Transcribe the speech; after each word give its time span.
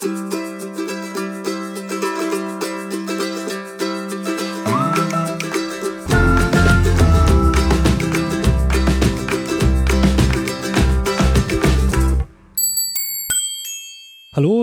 Hallo 0.00 0.08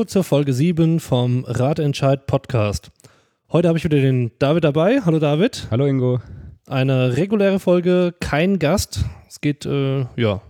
zur 0.06 0.24
Folge 0.24 0.54
7 0.54 1.02
vom 1.02 1.44
Ratentscheid 1.46 2.28
Podcast. 2.28 2.92
Heute 3.52 3.68
habe 3.68 3.78
ich 3.78 3.84
wieder 3.84 3.98
den 3.98 4.32
David 4.40 4.64
dabei. 4.64 5.02
Hallo 5.02 5.20
David. 5.20 5.68
Hallo 5.70 5.86
Ingo. 5.86 6.22
Eine 6.66 7.18
reguläre 7.18 7.60
Folge, 7.60 8.14
kein 8.22 8.58
Gast. 8.58 9.04
Es 9.28 9.42
geht, 9.42 9.66
äh, 9.66 10.06
ja, 10.16 10.42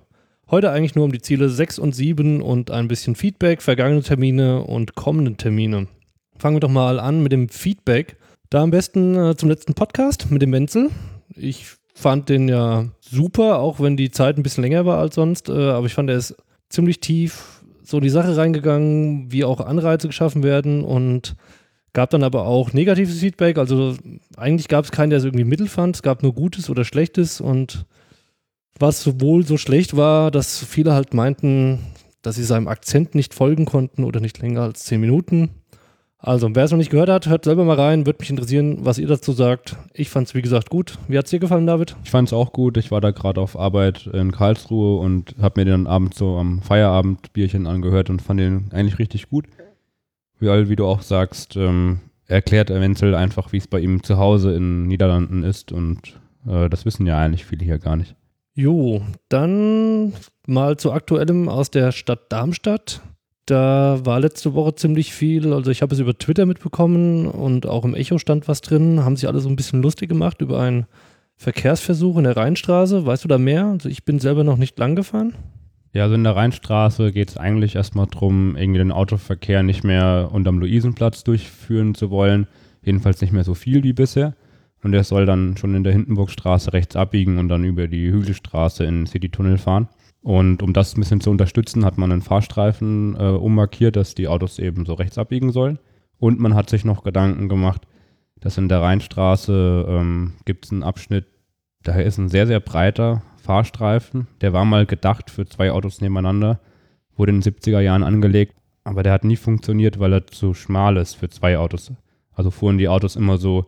heute 0.50 0.72
eigentlich 0.72 0.96
nur 0.96 1.06
um 1.06 1.12
die 1.12 1.22
Ziele 1.22 1.50
6 1.50 1.80
und 1.80 1.96
7 1.96 2.42
und 2.42 2.72
ein 2.72 2.88
bisschen 2.88 3.16
Feedback, 3.16 3.62
vergangene 3.62 4.02
Termine 4.02 4.64
und 4.64 4.96
kommende 4.96 5.36
Termine. 5.36 5.88
Fangen 6.38 6.56
wir 6.56 6.60
doch 6.62 6.70
mal 6.70 7.00
an 7.00 7.24
mit 7.24 7.32
dem 7.32 7.50
Feedback. 7.50 8.18
Da 8.50 8.62
am 8.62 8.72
besten 8.72 9.16
äh, 9.16 9.36
zum 9.36 9.50
letzten 9.50 9.74
Podcast 9.74 10.30
mit 10.32 10.42
dem 10.42 10.52
Wenzel. 10.52 10.90
Ich 11.36 11.66
fand 11.94 12.30
den 12.30 12.48
ja 12.48 12.86
super, 13.00 13.60
auch 13.60 13.80
wenn 13.80 13.98
die 13.98 14.12
Zeit 14.12 14.38
ein 14.38 14.44
bisschen 14.44 14.64
länger 14.64 14.86
war 14.86 15.00
als 15.00 15.16
sonst, 15.16 15.50
äh, 15.50 15.54
aber 15.54 15.88
ich 15.88 15.94
fand, 15.94 16.10
er 16.10 16.18
ist 16.18 16.36
ziemlich 16.70 17.00
tief 17.00 17.62
so 17.84 17.98
in 17.98 18.04
die 18.04 18.10
Sache 18.10 18.36
reingegangen, 18.36 19.32
wie 19.32 19.44
auch 19.44 19.60
Anreize 19.62 20.08
geschaffen 20.08 20.44
werden 20.44 20.84
und 20.84 21.36
gab 21.94 22.10
dann 22.10 22.24
aber 22.24 22.46
auch 22.46 22.74
negatives 22.74 23.20
Feedback. 23.20 23.58
Also 23.58 23.96
eigentlich 24.38 24.68
gab 24.68 24.86
es 24.86 24.92
keinen, 24.92 25.12
der 25.12 25.20
es 25.20 25.26
irgendwie 25.26 25.46
mittel 25.46 25.68
fand. 25.68 25.96
Es 25.96 26.02
gab 26.02 26.24
nur 26.24 26.34
Gutes 26.34 26.70
oder 26.70 26.84
Schlechtes 26.84 27.40
und 27.40 27.86
was 28.80 29.20
wohl 29.22 29.46
so 29.46 29.58
schlecht 29.58 29.96
war, 29.96 30.32
dass 30.32 30.64
viele 30.64 30.94
halt 30.94 31.14
meinten, 31.14 31.80
dass 32.22 32.36
sie 32.36 32.44
seinem 32.44 32.68
Akzent 32.68 33.16
nicht 33.16 33.34
folgen 33.34 33.66
konnten 33.66 34.04
oder 34.04 34.20
nicht 34.20 34.40
länger 34.40 34.62
als 34.62 34.84
zehn 34.84 35.02
Minuten. 35.02 35.50
Also, 36.18 36.50
wer 36.56 36.64
es 36.64 36.72
noch 36.72 36.80
nicht 36.80 36.90
gehört 36.90 37.10
hat, 37.10 37.28
hört 37.28 37.46
selber 37.46 37.66
mal 37.66 37.80
rein. 37.80 38.08
Würde 38.08 38.18
mich 38.20 38.32
interessieren, 38.32 38.80
was 38.82 38.98
ihr 38.98 39.06
dazu 39.06 39.32
sagt. 39.32 39.78
Ich 39.94 40.10
fand 40.10 40.28
es, 40.28 40.34
wie 40.34 40.42
gesagt, 40.42 40.72
gut. 40.72 40.98
Wie 41.08 41.20
hat 41.20 41.26
es 41.26 41.30
dir 41.32 41.38
gefallen, 41.38 41.68
David? 41.68 41.96
Ich 42.04 42.10
fand 42.10 42.30
es 42.30 42.34
auch 42.34 42.52
gut. 42.52 42.78
Ich 42.78 42.90
war 42.90 43.00
da 43.00 43.12
gerade 43.12 43.40
auf 43.40 43.56
Arbeit 43.56 44.08
in 44.08 44.32
Karlsruhe 44.32 45.00
und 45.00 45.36
habe 45.40 45.62
mir 45.62 45.66
den 45.66 45.86
Abend 45.86 46.16
so 46.16 46.38
am 46.38 46.64
Feierabend 46.64 47.32
Bierchen 47.34 47.68
angehört 47.68 48.10
und 48.10 48.24
fand 48.24 48.40
den 48.40 48.72
eigentlich 48.72 48.98
richtig 48.98 49.30
gut. 49.30 49.46
Wie, 50.40 50.48
wie 50.48 50.76
du 50.76 50.88
auch 50.88 51.04
sagst, 51.04 51.58
ähm, 51.58 52.00
erklärt 52.28 52.72
Wenzel 52.72 53.14
einfach, 53.14 53.52
wie 53.52 53.58
es 53.58 53.68
bei 53.68 53.80
ihm 53.80 54.02
zu 54.02 54.18
Hause 54.18 54.56
in 54.56 54.88
Niederlanden 54.88 55.44
ist 55.44 55.72
und 55.72 56.20
äh, 56.48 56.70
das 56.70 56.86
wissen 56.86 57.06
ja 57.06 57.20
eigentlich 57.20 57.46
viele 57.46 57.64
hier 57.64 57.78
gar 57.78 57.96
nicht. 57.98 58.16
Jo, 58.58 59.02
dann 59.28 60.14
mal 60.48 60.78
zu 60.78 60.94
aktuellem 60.94 61.50
aus 61.50 61.72
der 61.72 61.92
Stadt 61.92 62.32
Darmstadt. 62.32 63.02
Da 63.46 64.00
war 64.06 64.22
letzte 64.22 64.54
Woche 64.54 64.76
ziemlich 64.76 65.14
viel, 65.14 65.52
also 65.54 65.70
ich 65.70 65.82
habe 65.82 65.94
es 65.94 66.00
über 66.00 66.18
Twitter 66.18 66.46
mitbekommen 66.46 67.28
und 67.28 67.68
auch 67.68 67.84
im 67.84 67.94
Echo 67.94 68.18
stand 68.18 68.48
was 68.48 68.62
drin, 68.62 69.04
haben 69.04 69.18
sich 69.18 69.28
alle 69.28 69.42
so 69.42 69.50
ein 69.50 69.58
bisschen 69.58 69.84
lustig 69.84 70.08
gemacht 70.08 70.42
über 70.42 70.62
einen 70.62 70.86
Verkehrsversuch 71.36 72.18
in 72.18 72.24
der 72.24 72.38
Rheinstraße. 72.38 73.06
Weißt 73.06 73.26
du 73.26 73.28
da 73.28 73.38
mehr? 73.38 73.66
Also 73.66 73.90
ich 73.90 74.06
bin 74.06 74.20
selber 74.20 74.46
noch 74.46 74.58
nicht 74.58 74.80
lang 74.80 74.96
gefahren. 74.96 75.36
Ja, 75.92 76.04
also 76.04 76.16
in 76.16 76.24
der 76.24 76.38
Rheinstraße 76.38 77.12
geht 77.12 77.30
es 77.32 77.38
eigentlich 77.38 77.76
erstmal 77.76 78.08
darum, 78.08 78.56
irgendwie 78.56 78.80
den 78.80 78.94
Autoverkehr 78.94 79.64
nicht 79.64 79.84
mehr 79.84 80.30
unterm 80.32 80.60
Luisenplatz 80.60 81.26
durchführen 81.26 81.94
zu 81.94 82.10
wollen. 82.10 82.48
Jedenfalls 82.84 83.20
nicht 83.20 83.34
mehr 83.34 83.44
so 83.44 83.54
viel 83.54 83.84
wie 83.84 83.94
bisher. 83.94 84.34
Und 84.86 84.94
er 84.94 85.04
soll 85.04 85.26
dann 85.26 85.58
schon 85.58 85.74
in 85.74 85.84
der 85.84 85.94
Hindenburgstraße 85.94 86.72
rechts 86.72 86.96
abbiegen 86.96 87.40
und 87.40 87.50
dann 87.50 87.64
über 87.64 87.88
die 87.88 88.12
Hügelstraße 88.12 88.84
in 88.84 89.00
den 89.00 89.08
Citytunnel 89.08 89.58
fahren. 89.58 89.88
Und 90.22 90.62
um 90.62 90.74
das 90.74 90.96
ein 90.96 91.00
bisschen 91.00 91.22
zu 91.22 91.32
unterstützen, 91.32 91.84
hat 91.84 91.98
man 91.98 92.12
einen 92.12 92.22
Fahrstreifen 92.22 93.16
äh, 93.20 93.30
ummarkiert, 93.30 93.96
dass 93.96 94.14
die 94.14 94.28
Autos 94.28 94.60
eben 94.60 94.86
so 94.86 94.94
rechts 94.94 95.18
abbiegen 95.18 95.52
sollen. 95.52 95.80
Und 96.20 96.40
man 96.40 96.54
hat 96.54 96.70
sich 96.70 96.86
noch 96.86 97.04
Gedanken 97.04 97.50
gemacht, 97.50 97.82
dass 98.40 98.60
in 98.60 98.70
der 98.70 98.84
Rheinstraße 98.84 99.88
ähm, 99.90 100.34
gibt 100.46 100.66
es 100.66 100.72
einen 100.72 100.84
Abschnitt, 100.84 101.26
da 101.82 101.96
ist 101.96 102.20
ein 102.20 102.30
sehr, 102.30 102.46
sehr 102.46 102.60
breiter 102.60 103.24
Fahrstreifen. 103.38 104.28
Der 104.42 104.54
war 104.54 104.66
mal 104.66 104.86
gedacht 104.86 105.32
für 105.32 105.48
zwei 105.48 105.72
Autos 105.72 106.00
nebeneinander, 106.00 106.60
wurde 107.16 107.32
in 107.32 107.42
den 107.42 107.54
70er 107.54 107.80
Jahren 107.80 108.04
angelegt, 108.04 108.54
aber 108.84 109.02
der 109.02 109.14
hat 109.14 109.24
nie 109.24 109.36
funktioniert, 109.36 109.98
weil 109.98 110.14
er 110.14 110.28
zu 110.28 110.54
schmal 110.54 110.98
ist 110.98 111.16
für 111.16 111.30
zwei 111.30 111.58
Autos. 111.58 111.92
Also 112.34 112.52
fuhren 112.52 112.78
die 112.78 112.88
Autos 112.88 113.16
immer 113.16 113.40
so 113.40 113.66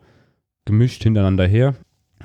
gemischt 0.68 1.02
hintereinander 1.02 1.48
her. 1.48 1.74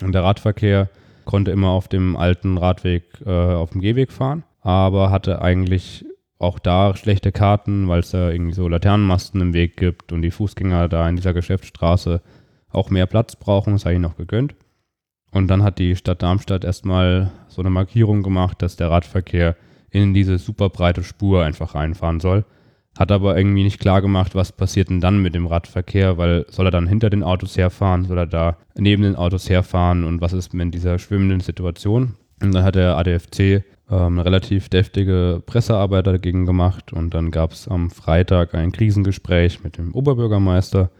Und 0.03 0.13
der 0.13 0.25
Radverkehr 0.25 0.91
konnte 1.25 1.51
immer 1.51 1.71
auf 1.71 1.89
dem 1.89 2.17
alten 2.17 2.59
Radweg 2.59 3.05
äh, 3.25 3.31
auf 3.31 3.71
dem 3.71 3.81
Gehweg 3.81 4.13
fahren, 4.13 4.45
aber 4.61 5.11
hatte 5.11 5.41
eigentlich 5.41 6.05
auch 6.39 6.59
da 6.59 6.95
schlechte 6.97 7.33
Karten, 7.33 7.89
weil 7.89 8.01
es 8.01 8.11
da 8.11 8.31
irgendwie 8.31 8.55
so 8.55 8.69
Laternenmasten 8.69 9.41
im 9.41 9.55
Weg 9.55 9.77
gibt 9.77 10.13
und 10.13 10.23
die 10.23 10.33
Fußgänger 10.33 10.89
da 10.89 11.09
in 11.09 11.17
dieser 11.17 11.33
Geschäftsstraße 11.33 12.21
auch 12.69 12.91
mehr 12.91 13.07
Platz 13.07 13.37
brauchen, 13.37 13.75
das 13.75 13.85
habe 13.85 13.95
ich 13.95 14.01
noch 14.01 14.17
gegönnt. 14.17 14.55
Und 15.31 15.49
dann 15.49 15.63
hat 15.63 15.79
die 15.79 15.97
Stadt 15.97 16.23
Darmstadt 16.23 16.65
erstmal 16.65 17.31
so 17.49 17.63
eine 17.63 17.71
Markierung 17.71 18.23
gemacht, 18.23 18.61
dass 18.61 18.77
der 18.77 18.91
Radverkehr 18.91 19.57
in 19.91 20.15
diese 20.15 20.39
super 20.39 20.69
breite 20.69 21.05
Spur 21.05 21.45
einfach 21.45 21.75
reinfahren 21.75 22.21
soll. 22.21 22.45
Hat 22.99 23.11
aber 23.11 23.37
irgendwie 23.37 23.63
nicht 23.63 23.81
klar 23.81 24.03
gemacht, 24.03 24.35
was 24.35 24.53
passiert 24.53 24.91
denn 24.91 25.01
dann 25.01 25.23
mit 25.23 25.35
dem 25.35 25.47
Radverkehr, 25.47 26.19
weil 26.19 26.45
soll 26.51 26.67
er 26.67 26.71
dann 26.71 26.87
hinter 26.87 27.09
den 27.09 27.23
Autos 27.23 27.57
herfahren, 27.57 28.05
soll 28.05 28.19
er 28.19 28.27
da 28.27 28.59
neben 28.77 29.03
den 29.03 29.17
Autos 29.17 29.49
herfahren 29.49 30.05
und 30.05 30.21
was 30.21 30.35
ist 30.35 30.53
mit 30.53 30.75
dieser 30.75 30.99
schwimmenden 30.99 31.41
Situation? 31.41 32.17
Und 32.43 32.55
dann 32.55 32.65
hat 32.65 32.75
der 32.75 32.99
ADFC 32.99 33.65
ähm, 33.91 34.19
eine 34.19 34.25
relativ 34.25 34.69
deftige 34.69 35.43
Pressearbeit 35.47 36.07
dagegen 36.07 36.45
gemacht 36.45 36.93
und 36.93 37.15
dann 37.15 37.31
gab 37.31 37.53
es 37.53 37.67
am 37.67 37.91
Freitag 37.91 38.55
ein 38.55 38.73
Krisengespräch 38.73 39.65
mit 39.65 39.79
dem 39.79 39.95
Oberbürgermeister 39.95 40.91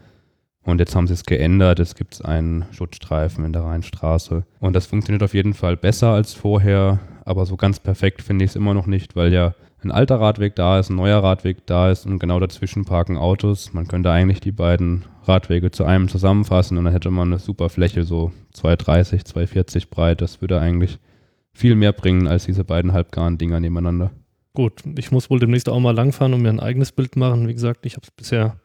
und 0.63 0.79
jetzt 0.79 0.95
haben 0.95 1.07
sie 1.07 1.13
es 1.13 1.25
geändert. 1.25 1.79
Es 1.79 1.95
gibt 1.95 2.23
einen 2.25 2.65
Schutzstreifen 2.71 3.45
in 3.45 3.53
der 3.53 3.63
Rheinstraße 3.63 4.45
und 4.59 4.73
das 4.75 4.87
funktioniert 4.87 5.21
auf 5.21 5.33
jeden 5.33 5.53
Fall 5.53 5.77
besser 5.77 6.09
als 6.09 6.33
vorher, 6.33 6.99
aber 7.25 7.45
so 7.45 7.55
ganz 7.55 7.79
perfekt 7.79 8.21
finde 8.21 8.45
ich 8.45 8.51
es 8.51 8.55
immer 8.55 8.73
noch 8.73 8.87
nicht, 8.87 9.15
weil 9.15 9.31
ja 9.31 9.53
ein 9.83 9.91
alter 9.91 10.19
Radweg 10.19 10.55
da 10.55 10.79
ist, 10.79 10.89
ein 10.89 10.95
neuer 10.95 11.23
Radweg 11.23 11.65
da 11.65 11.91
ist 11.91 12.05
und 12.05 12.19
genau 12.19 12.39
dazwischen 12.39 12.85
parken 12.85 13.17
Autos. 13.17 13.73
Man 13.73 13.87
könnte 13.87 14.11
eigentlich 14.11 14.39
die 14.39 14.51
beiden 14.51 15.05
Radwege 15.23 15.71
zu 15.71 15.85
einem 15.85 16.07
zusammenfassen 16.07 16.77
und 16.77 16.85
dann 16.85 16.93
hätte 16.93 17.11
man 17.11 17.29
eine 17.29 17.39
super 17.39 17.69
Fläche, 17.69 18.03
so 18.03 18.31
230, 18.53 19.25
240 19.25 19.89
breit. 19.89 20.21
Das 20.21 20.41
würde 20.41 20.59
eigentlich 20.59 20.99
viel 21.53 21.75
mehr 21.75 21.93
bringen 21.93 22.27
als 22.27 22.45
diese 22.45 22.63
beiden 22.63 22.93
halbgaren 22.93 23.37
Dinger 23.37 23.59
nebeneinander. 23.59 24.11
Gut, 24.53 24.83
ich 24.97 25.11
muss 25.11 25.29
wohl 25.29 25.39
demnächst 25.39 25.69
auch 25.69 25.79
mal 25.79 25.95
langfahren 25.95 26.33
und 26.33 26.41
mir 26.41 26.49
ein 26.49 26.59
eigenes 26.59 26.91
Bild 26.91 27.15
machen. 27.15 27.47
Wie 27.47 27.53
gesagt, 27.53 27.85
ich 27.85 27.95
habe 27.95 28.03
es 28.03 28.11
bisher 28.11 28.57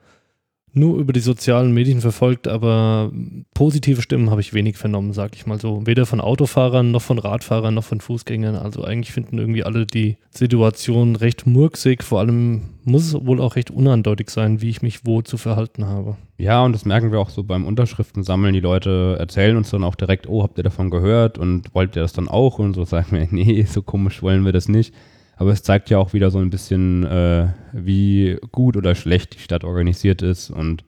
nur 0.73 0.99
über 0.99 1.13
die 1.13 1.21
sozialen 1.21 1.73
Medien 1.73 2.01
verfolgt, 2.01 2.47
aber 2.47 3.11
positive 3.55 4.03
Stimmen 4.03 4.31
habe 4.31 4.41
ich 4.41 4.55
wenig 4.55 4.77
vernommen, 4.77 5.13
sag 5.13 5.35
ich 5.35 5.47
mal 5.47 5.61
so. 5.61 5.87
Weder 5.87 6.07
von 6.07 6.21
Autofahrern 6.21 6.91
noch 6.91 7.03
von 7.03 7.19
Radfahrern 7.19 7.75
noch 7.75 7.85
von 7.85 8.01
Fußgängern. 8.01 8.57
Also 8.57 8.85
eigentlich 8.85 9.13
finden 9.13 9.39
irgendwie 9.39 9.65
alle 9.65 9.87
die 9.87 10.17
Situation 10.31 11.17
recht 11.17 11.47
murksig. 11.47 12.03
Vor 12.03 12.21
allem 12.21 12.63
muss 12.85 13.07
es 13.07 13.15
wohl 13.15 13.41
auch 13.41 13.57
recht 13.57 13.71
uneindeutig 13.71 14.31
sein, 14.31 14.61
wie 14.61 14.71
ich 14.71 14.83
mich 14.83 15.05
wo 15.05 15.23
zu 15.23 15.37
verhalten 15.37 15.87
habe. 15.87 16.17
Ja, 16.37 16.65
und 16.65 16.73
das 16.73 16.85
merken 16.85 17.11
wir 17.11 17.19
auch 17.19 17.31
so 17.31 17.43
beim 17.43 17.67
Unterschriften 17.67 18.23
sammeln. 18.23 18.55
Die 18.55 18.61
Leute 18.61 19.17
erzählen 19.19 19.57
uns 19.57 19.71
dann 19.71 19.85
auch 19.85 19.97
direkt, 19.97 20.29
oh, 20.29 20.43
habt 20.43 20.59
ihr 20.59 20.65
davon 20.65 20.91
gehört 20.91 21.39
und 21.39 21.75
wollt 21.75 21.97
ihr 21.97 22.03
das 22.03 22.13
dann 22.13 22.29
auch? 22.29 22.59
Und 22.59 22.75
so 22.75 22.85
sagen 22.85 23.09
wir, 23.11 23.27
nee, 23.31 23.63
so 23.65 23.83
komisch 23.83 24.23
wollen 24.23 24.45
wir 24.45 24.53
das 24.53 24.69
nicht. 24.69 24.95
Aber 25.39 25.53
es 25.53 25.63
zeigt 25.63 25.89
ja 25.89 25.99
auch 25.99 26.13
wieder 26.13 26.31
so 26.31 26.39
ein 26.39 26.51
bisschen, 26.51 27.05
äh, 27.05 27.49
wie 27.73 28.37
gut 28.51 28.77
oder 28.77 28.97
schlecht 28.97 29.37
die 29.37 29.39
Stadt 29.39 29.63
organisiert 29.63 30.21
ist 30.21 30.51
und 30.51 30.85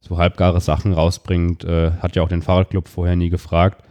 so 0.00 0.16
halbgare 0.16 0.60
Sachen 0.60 0.94
rausbringt. 0.94 1.64
Äh, 1.64 1.92
hat 2.00 2.16
ja 2.16 2.22
auch 2.22 2.28
den 2.28 2.40
Fahrradclub 2.40 2.88
vorher 2.88 3.14
nie 3.14 3.28
gefragt. 3.28 3.84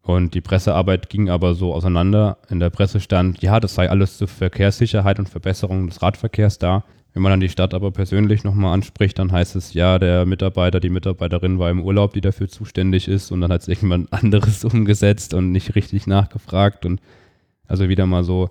Und 0.00 0.34
die 0.34 0.40
Pressearbeit 0.40 1.10
ging 1.10 1.28
aber 1.28 1.54
so 1.54 1.74
auseinander. 1.74 2.38
In 2.48 2.60
der 2.60 2.70
Presse 2.70 3.00
stand, 3.00 3.42
ja, 3.42 3.58
das 3.58 3.74
sei 3.74 3.90
alles 3.90 4.16
zur 4.16 4.28
Verkehrssicherheit 4.28 5.18
und 5.18 5.28
Verbesserung 5.28 5.88
des 5.88 6.00
Radverkehrs 6.00 6.58
da. 6.58 6.84
Wenn 7.12 7.22
man 7.22 7.30
dann 7.30 7.40
die 7.40 7.48
Stadt 7.48 7.74
aber 7.74 7.90
persönlich 7.90 8.44
nochmal 8.44 8.72
anspricht, 8.72 9.18
dann 9.18 9.32
heißt 9.32 9.56
es, 9.56 9.74
ja, 9.74 9.98
der 9.98 10.24
Mitarbeiter, 10.24 10.78
die 10.78 10.88
Mitarbeiterin 10.88 11.58
war 11.58 11.68
im 11.68 11.82
Urlaub, 11.82 12.12
die 12.12 12.20
dafür 12.20 12.48
zuständig 12.48 13.08
ist 13.08 13.32
und 13.32 13.40
dann 13.40 13.50
hat 13.50 13.62
es 13.62 13.68
irgendwann 13.68 14.06
anderes 14.12 14.64
umgesetzt 14.64 15.34
und 15.34 15.50
nicht 15.50 15.74
richtig 15.74 16.06
nachgefragt 16.06 16.86
und 16.86 17.00
also 17.66 17.88
wieder 17.88 18.06
mal 18.06 18.22
so 18.22 18.50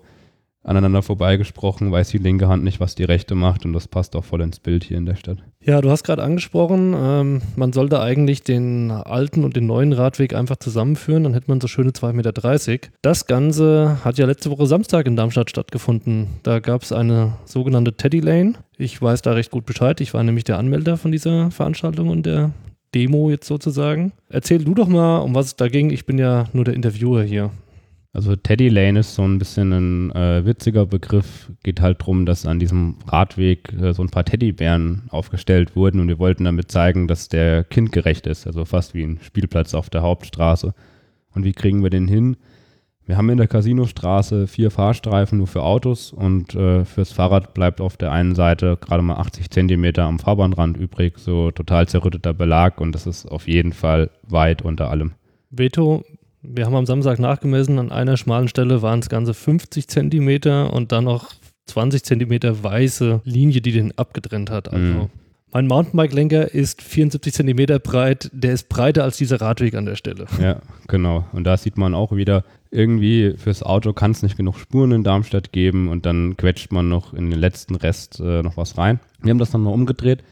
aneinander 0.68 1.02
vorbeigesprochen, 1.02 1.90
weiß 1.90 2.10
die 2.10 2.18
linke 2.18 2.48
Hand 2.48 2.62
nicht, 2.62 2.78
was 2.78 2.94
die 2.94 3.04
rechte 3.04 3.34
macht 3.34 3.64
und 3.64 3.72
das 3.72 3.88
passt 3.88 4.14
auch 4.14 4.24
voll 4.24 4.42
ins 4.42 4.60
Bild 4.60 4.84
hier 4.84 4.98
in 4.98 5.06
der 5.06 5.16
Stadt. 5.16 5.38
Ja, 5.60 5.80
du 5.80 5.90
hast 5.90 6.04
gerade 6.04 6.22
angesprochen, 6.22 6.94
ähm, 6.96 7.42
man 7.56 7.72
sollte 7.72 8.00
eigentlich 8.00 8.42
den 8.42 8.90
alten 8.90 9.44
und 9.44 9.56
den 9.56 9.66
neuen 9.66 9.92
Radweg 9.92 10.34
einfach 10.34 10.56
zusammenführen, 10.56 11.24
dann 11.24 11.34
hätte 11.34 11.48
man 11.48 11.60
so 11.60 11.68
schöne 11.68 11.90
2,30 11.90 12.12
Meter. 12.12 12.92
Das 13.02 13.26
Ganze 13.26 13.98
hat 14.04 14.18
ja 14.18 14.26
letzte 14.26 14.50
Woche 14.50 14.66
Samstag 14.66 15.06
in 15.06 15.16
Darmstadt 15.16 15.50
stattgefunden. 15.50 16.28
Da 16.42 16.60
gab 16.60 16.82
es 16.82 16.92
eine 16.92 17.34
sogenannte 17.44 17.94
Teddy 17.94 18.20
Lane. 18.20 18.54
Ich 18.76 19.00
weiß 19.00 19.22
da 19.22 19.32
recht 19.32 19.50
gut 19.50 19.66
Bescheid. 19.66 20.00
Ich 20.00 20.14
war 20.14 20.22
nämlich 20.22 20.44
der 20.44 20.58
Anmelder 20.58 20.96
von 20.96 21.12
dieser 21.12 21.50
Veranstaltung 21.50 22.08
und 22.08 22.26
der 22.26 22.52
Demo 22.94 23.30
jetzt 23.30 23.46
sozusagen. 23.46 24.12
Erzähl 24.28 24.64
du 24.64 24.74
doch 24.74 24.88
mal, 24.88 25.18
um 25.18 25.34
was 25.34 25.46
es 25.46 25.56
da 25.56 25.68
ging. 25.68 25.90
Ich 25.90 26.06
bin 26.06 26.18
ja 26.18 26.46
nur 26.52 26.64
der 26.64 26.74
Interviewer 26.74 27.22
hier. 27.22 27.50
Also 28.12 28.34
Teddy 28.36 28.68
Lane 28.68 29.00
ist 29.00 29.14
so 29.14 29.22
ein 29.22 29.38
bisschen 29.38 29.72
ein 29.72 30.10
äh, 30.12 30.44
witziger 30.44 30.86
Begriff. 30.86 31.52
Geht 31.62 31.80
halt 31.80 32.00
darum, 32.00 32.24
dass 32.24 32.46
an 32.46 32.58
diesem 32.58 32.96
Radweg 33.06 33.72
äh, 33.74 33.92
so 33.92 34.02
ein 34.02 34.08
paar 34.08 34.24
Teddybären 34.24 35.02
aufgestellt 35.10 35.76
wurden 35.76 36.00
und 36.00 36.08
wir 36.08 36.18
wollten 36.18 36.44
damit 36.44 36.70
zeigen, 36.70 37.06
dass 37.06 37.28
der 37.28 37.64
kindgerecht 37.64 38.26
ist. 38.26 38.46
Also 38.46 38.64
fast 38.64 38.94
wie 38.94 39.04
ein 39.04 39.20
Spielplatz 39.22 39.74
auf 39.74 39.90
der 39.90 40.02
Hauptstraße. 40.02 40.74
Und 41.34 41.44
wie 41.44 41.52
kriegen 41.52 41.82
wir 41.82 41.90
den 41.90 42.08
hin? 42.08 42.36
Wir 43.08 43.16
haben 43.16 43.30
in 43.30 43.38
der 43.38 43.48
Casinostraße 43.48 44.46
vier 44.46 44.70
Fahrstreifen 44.70 45.38
nur 45.38 45.46
für 45.46 45.62
Autos 45.62 46.12
und 46.12 46.54
äh, 46.54 46.84
fürs 46.84 47.12
Fahrrad 47.12 47.54
bleibt 47.54 47.80
auf 47.80 47.96
der 47.96 48.12
einen 48.12 48.34
Seite 48.34 48.76
gerade 48.78 49.02
mal 49.02 49.16
80 49.16 49.50
Zentimeter 49.50 50.04
am 50.04 50.18
Fahrbahnrand 50.18 50.76
übrig, 50.76 51.18
so 51.18 51.50
total 51.50 51.88
zerrütteter 51.88 52.34
Belag 52.34 52.82
und 52.82 52.92
das 52.92 53.06
ist 53.06 53.24
auf 53.24 53.48
jeden 53.48 53.72
Fall 53.72 54.10
weit 54.24 54.60
unter 54.60 54.90
allem. 54.90 55.12
Veto, 55.48 56.04
wir 56.42 56.66
haben 56.66 56.74
am 56.76 56.86
Samstag 56.86 57.18
nachgemessen, 57.18 57.78
an 57.78 57.90
einer 57.92 58.16
schmalen 58.16 58.48
Stelle 58.48 58.82
waren 58.82 59.00
es 59.00 59.08
ganze 59.08 59.34
50 59.34 59.88
Zentimeter 59.88 60.72
und 60.72 60.92
dann 60.92 61.04
noch 61.04 61.32
20 61.66 62.02
Zentimeter 62.04 62.62
weiße 62.62 63.20
Linie, 63.24 63.60
die 63.60 63.72
den 63.72 63.96
abgetrennt 63.98 64.50
hat. 64.50 64.72
Also 64.72 64.84
Mhm. 64.84 65.06
mein 65.52 65.66
Mountainbike-Lenker 65.66 66.54
ist 66.54 66.80
74 66.82 67.32
Zentimeter 67.34 67.78
breit, 67.78 68.30
der 68.32 68.52
ist 68.52 68.68
breiter 68.68 69.04
als 69.04 69.16
dieser 69.18 69.40
Radweg 69.40 69.74
an 69.74 69.84
der 69.86 69.96
Stelle. 69.96 70.26
Ja, 70.40 70.60
genau. 70.86 71.24
Und 71.32 71.44
da 71.44 71.56
sieht 71.56 71.76
man 71.76 71.94
auch 71.94 72.12
wieder, 72.14 72.44
irgendwie 72.70 73.34
fürs 73.36 73.62
Auto 73.62 73.92
kann 73.92 74.10
es 74.12 74.22
nicht 74.22 74.36
genug 74.36 74.58
Spuren 74.58 74.92
in 74.92 75.04
Darmstadt 75.04 75.52
geben 75.52 75.88
und 75.88 76.06
dann 76.06 76.36
quetscht 76.36 76.70
man 76.72 76.88
noch 76.88 77.14
in 77.14 77.30
den 77.30 77.38
letzten 77.40 77.74
Rest 77.74 78.20
äh, 78.20 78.42
noch 78.42 78.56
was 78.56 78.76
rein. 78.78 79.00
Wir 79.22 79.30
haben 79.30 79.38
das 79.38 79.50
dann 79.50 79.62
mal 79.62 79.70
umgedreht, 79.72 80.22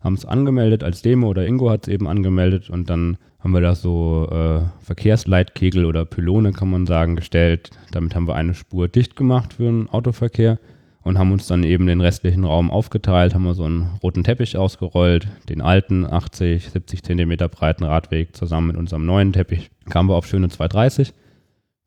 haben 0.00 0.14
es 0.14 0.24
angemeldet 0.24 0.84
als 0.84 1.02
Demo 1.02 1.28
oder 1.28 1.46
Ingo 1.46 1.70
hat 1.70 1.86
es 1.86 1.92
eben 1.92 2.06
angemeldet 2.06 2.70
und 2.70 2.90
dann 2.90 3.18
haben 3.40 3.52
wir 3.52 3.60
da 3.60 3.74
so 3.74 4.28
äh, 4.30 4.84
Verkehrsleitkegel 4.84 5.84
oder 5.84 6.04
Pylone, 6.04 6.52
kann 6.52 6.70
man 6.70 6.86
sagen, 6.86 7.16
gestellt. 7.16 7.70
Damit 7.92 8.14
haben 8.14 8.26
wir 8.26 8.34
eine 8.34 8.54
Spur 8.54 8.88
dicht 8.88 9.14
gemacht 9.14 9.54
für 9.54 9.64
den 9.64 9.88
Autoverkehr 9.88 10.58
und 11.02 11.18
haben 11.18 11.30
uns 11.30 11.46
dann 11.46 11.62
eben 11.62 11.86
den 11.86 12.00
restlichen 12.00 12.42
Raum 12.44 12.70
aufgeteilt, 12.72 13.34
haben 13.34 13.44
wir 13.44 13.54
so 13.54 13.62
einen 13.62 13.98
roten 14.02 14.24
Teppich 14.24 14.56
ausgerollt, 14.56 15.28
den 15.48 15.60
alten 15.60 16.04
80, 16.04 16.70
70 16.70 17.04
Zentimeter 17.04 17.48
breiten 17.48 17.84
Radweg 17.84 18.34
zusammen 18.34 18.66
mit 18.66 18.76
unserem 18.76 19.06
neuen 19.06 19.32
Teppich. 19.32 19.70
Kamen 19.88 20.08
wir 20.08 20.16
auf 20.16 20.26
schöne 20.26 20.48
230 20.48 21.14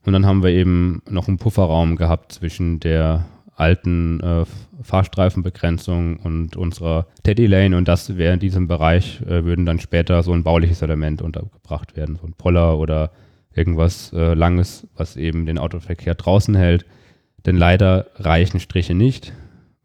und 0.05 0.13
dann 0.13 0.25
haben 0.25 0.41
wir 0.41 0.51
eben 0.51 1.01
noch 1.09 1.27
einen 1.27 1.37
Pufferraum 1.37 1.97
gehabt 1.97 2.31
zwischen 2.31 2.79
der 2.79 3.25
alten 3.59 4.19
äh, 4.21 4.45
Fahrstreifenbegrenzung 4.81 6.17
und 6.17 6.55
unserer 6.55 7.07
Teddy 7.23 7.47
Lane 7.47 7.75
und 7.75 7.87
das 7.87 8.17
wäre 8.17 8.33
in 8.33 8.39
diesem 8.39 8.67
Bereich, 8.67 9.21
äh, 9.23 9.43
würden 9.43 9.65
dann 9.65 9.79
später 9.79 10.23
so 10.23 10.33
ein 10.33 10.43
bauliches 10.43 10.81
Element 10.81 11.21
untergebracht 11.21 11.95
werden, 11.97 12.15
so 12.15 12.25
ein 12.25 12.33
Poller 12.33 12.77
oder 12.77 13.11
irgendwas 13.53 14.13
äh, 14.13 14.33
Langes, 14.33 14.87
was 14.95 15.17
eben 15.17 15.45
den 15.45 15.57
Autoverkehr 15.57 16.15
draußen 16.15 16.55
hält. 16.55 16.85
Denn 17.45 17.55
leider 17.55 18.07
reichen 18.15 18.59
Striche 18.59 18.93
nicht. 18.93 19.33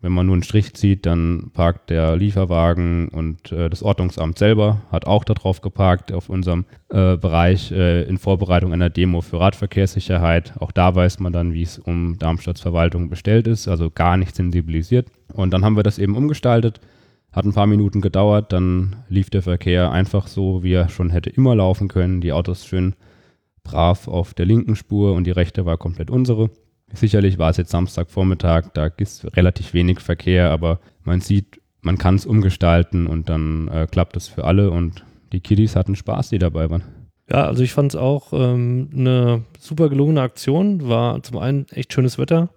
Wenn 0.04 0.12
man 0.12 0.26
nur 0.26 0.34
einen 0.34 0.42
Strich 0.42 0.74
zieht, 0.74 1.06
dann 1.06 1.50
parkt 1.54 1.88
der 1.88 2.14
Lieferwagen 2.14 3.08
und 3.08 3.50
äh, 3.52 3.70
das 3.70 3.82
Ordnungsamt 3.82 4.36
selber 4.36 4.82
hat 4.92 5.06
auch 5.06 5.24
darauf 5.24 5.62
geparkt, 5.62 6.12
auf 6.12 6.28
unserem 6.28 6.66
äh, 6.90 7.16
Bereich 7.16 7.72
äh, 7.72 8.02
in 8.02 8.18
Vorbereitung 8.18 8.74
einer 8.74 8.90
Demo 8.90 9.22
für 9.22 9.40
Radverkehrssicherheit. 9.40 10.52
Auch 10.60 10.72
da 10.72 10.94
weiß 10.94 11.20
man 11.20 11.32
dann, 11.32 11.54
wie 11.54 11.62
es 11.62 11.78
um 11.78 12.18
Darmstadts 12.18 12.60
Verwaltung 12.60 13.08
bestellt 13.08 13.46
ist, 13.46 13.66
also 13.66 13.90
gar 13.90 14.18
nicht 14.18 14.36
sensibilisiert. 14.36 15.08
Und 15.32 15.54
dann 15.54 15.64
haben 15.64 15.74
wir 15.74 15.82
das 15.82 15.98
eben 15.98 16.18
umgestaltet, 16.18 16.82
hat 17.32 17.46
ein 17.46 17.54
paar 17.54 17.66
Minuten 17.66 18.02
gedauert, 18.02 18.52
dann 18.52 18.96
lief 19.08 19.30
der 19.30 19.40
Verkehr 19.40 19.90
einfach 19.90 20.26
so, 20.26 20.62
wie 20.62 20.74
er 20.74 20.90
schon 20.90 21.08
hätte 21.08 21.30
immer 21.30 21.54
laufen 21.54 21.88
können. 21.88 22.20
Die 22.20 22.34
Autos 22.34 22.66
schön 22.66 22.94
brav 23.62 24.06
auf 24.06 24.34
der 24.34 24.44
linken 24.44 24.76
Spur 24.76 25.14
und 25.14 25.24
die 25.24 25.30
rechte 25.30 25.64
war 25.64 25.78
komplett 25.78 26.10
unsere. 26.10 26.50
Sicherlich 26.94 27.38
war 27.38 27.50
es 27.50 27.56
jetzt 27.56 27.70
Samstagvormittag, 27.70 28.70
da 28.74 28.86
ist 28.86 29.36
relativ 29.36 29.74
wenig 29.74 30.00
Verkehr, 30.00 30.50
aber 30.50 30.80
man 31.02 31.20
sieht, 31.20 31.60
man 31.82 31.98
kann 31.98 32.14
es 32.14 32.24
umgestalten 32.24 33.06
und 33.06 33.28
dann 33.28 33.68
äh, 33.68 33.86
klappt 33.90 34.16
es 34.16 34.28
für 34.28 34.44
alle 34.44 34.70
und 34.70 35.04
die 35.32 35.40
Kiddies 35.40 35.76
hatten 35.76 35.96
Spaß, 35.96 36.30
die 36.30 36.38
dabei 36.38 36.70
waren. 36.70 36.84
Ja, 37.30 37.46
also 37.46 37.62
ich 37.62 37.72
fand 37.72 37.92
es 37.92 37.96
auch 37.96 38.32
ähm, 38.32 38.90
eine 38.94 39.44
super 39.58 39.88
gelungene 39.88 40.20
Aktion. 40.20 40.86
War 40.88 41.22
zum 41.22 41.38
einen 41.38 41.66
echt 41.70 41.92
schönes 41.92 42.18
Wetter, 42.18 42.50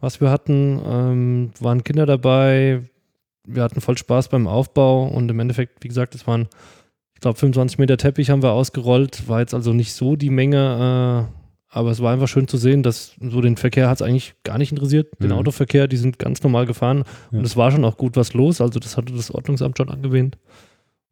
was 0.00 0.20
wir 0.20 0.30
hatten. 0.30 0.80
Ähm, 0.86 1.50
waren 1.60 1.82
Kinder 1.82 2.06
dabei. 2.06 2.82
Wir 3.46 3.62
hatten 3.62 3.80
voll 3.80 3.98
Spaß 3.98 4.28
beim 4.28 4.46
Aufbau 4.46 5.06
und 5.06 5.30
im 5.30 5.40
Endeffekt, 5.40 5.82
wie 5.82 5.88
gesagt, 5.88 6.14
es 6.14 6.26
waren, 6.26 6.48
ich 7.14 7.20
glaube, 7.20 7.38
25 7.38 7.78
Meter 7.78 7.96
Teppich 7.96 8.30
haben 8.30 8.42
wir 8.42 8.52
ausgerollt. 8.52 9.28
War 9.28 9.40
jetzt 9.40 9.54
also 9.54 9.72
nicht 9.72 9.92
so 9.92 10.16
die 10.16 10.30
Menge, 10.30 11.28
äh, 11.28 11.43
aber 11.74 11.90
es 11.90 12.00
war 12.00 12.12
einfach 12.12 12.28
schön 12.28 12.46
zu 12.48 12.56
sehen, 12.56 12.82
dass 12.82 13.14
so 13.20 13.40
den 13.40 13.56
Verkehr 13.56 13.88
hat 13.88 13.96
es 13.98 14.02
eigentlich 14.02 14.34
gar 14.44 14.58
nicht 14.58 14.70
interessiert. 14.72 15.08
Den 15.20 15.30
Mhm. 15.30 15.36
Autoverkehr, 15.38 15.88
die 15.88 15.96
sind 15.96 16.18
ganz 16.18 16.42
normal 16.42 16.66
gefahren 16.66 17.04
Ja. 17.32 17.38
und 17.40 17.44
es 17.44 17.56
war 17.56 17.70
schon 17.70 17.84
auch 17.84 17.96
gut 17.96 18.16
was 18.16 18.32
los. 18.32 18.60
Also 18.60 18.78
das 18.78 18.96
hatte 18.96 19.12
das 19.12 19.30
Ordnungsamt 19.30 19.76
schon 19.78 19.90
angewähnt. 19.90 20.38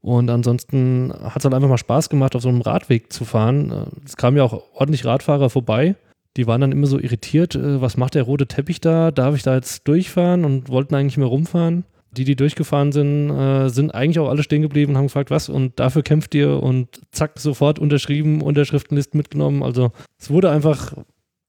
Und 0.01 0.31
ansonsten 0.31 1.13
hat 1.23 1.39
es 1.39 1.45
halt 1.45 1.55
einfach 1.55 1.69
mal 1.69 1.79
Spaß 1.79 2.09
gemacht, 2.09 2.35
auf 2.35 2.43
so 2.43 2.49
einem 2.49 2.61
Radweg 2.61 3.13
zu 3.13 3.25
fahren. 3.25 3.71
Äh, 3.71 3.85
Es 4.05 4.17
kamen 4.17 4.37
ja 4.37 4.43
auch 4.45 4.63
ordentlich 4.75 5.05
Radfahrer 5.05 5.51
vorbei. 5.51 5.95
Die 6.37 6.47
waren 6.47 6.61
dann 6.61 6.73
immer 6.73 6.87
so 6.87 6.99
irritiert, 6.99 7.55
äh, 7.55 7.81
was 7.81 7.97
macht 7.97 8.15
der 8.15 8.23
rote 8.25 8.47
Teppich 8.47 8.81
da? 8.81 9.11
Darf 9.11 9.37
ich 9.37 9.43
da 9.43 9.55
jetzt 9.55 9.87
durchfahren? 9.87 10.45
Und 10.45 10.69
wollten 10.71 10.95
eigentlich 10.95 11.19
mehr 11.19 11.27
rumfahren. 11.27 11.85
Die, 12.13 12.25
die 12.25 12.37
durchgefahren 12.37 12.93
sind, 12.93 13.31
äh, 13.31 13.69
sind 13.71 13.95
eigentlich 13.95 14.19
auch 14.19 14.29
alle 14.29 14.43
stehen 14.43 14.63
geblieben 14.63 14.93
und 14.93 14.99
haben 14.99 15.07
gefragt, 15.07 15.31
was? 15.31 15.49
Und 15.49 15.81
dafür 15.81 16.03
kämpft 16.03 16.35
ihr 16.35 16.63
und 16.63 17.01
zack, 17.11 17.39
sofort 17.39 17.79
unterschrieben, 17.79 18.43
Unterschriftenlisten 18.43 19.17
mitgenommen. 19.17 19.63
Also 19.63 19.93
es 20.19 20.29
wurde 20.29 20.51
einfach, 20.51 20.93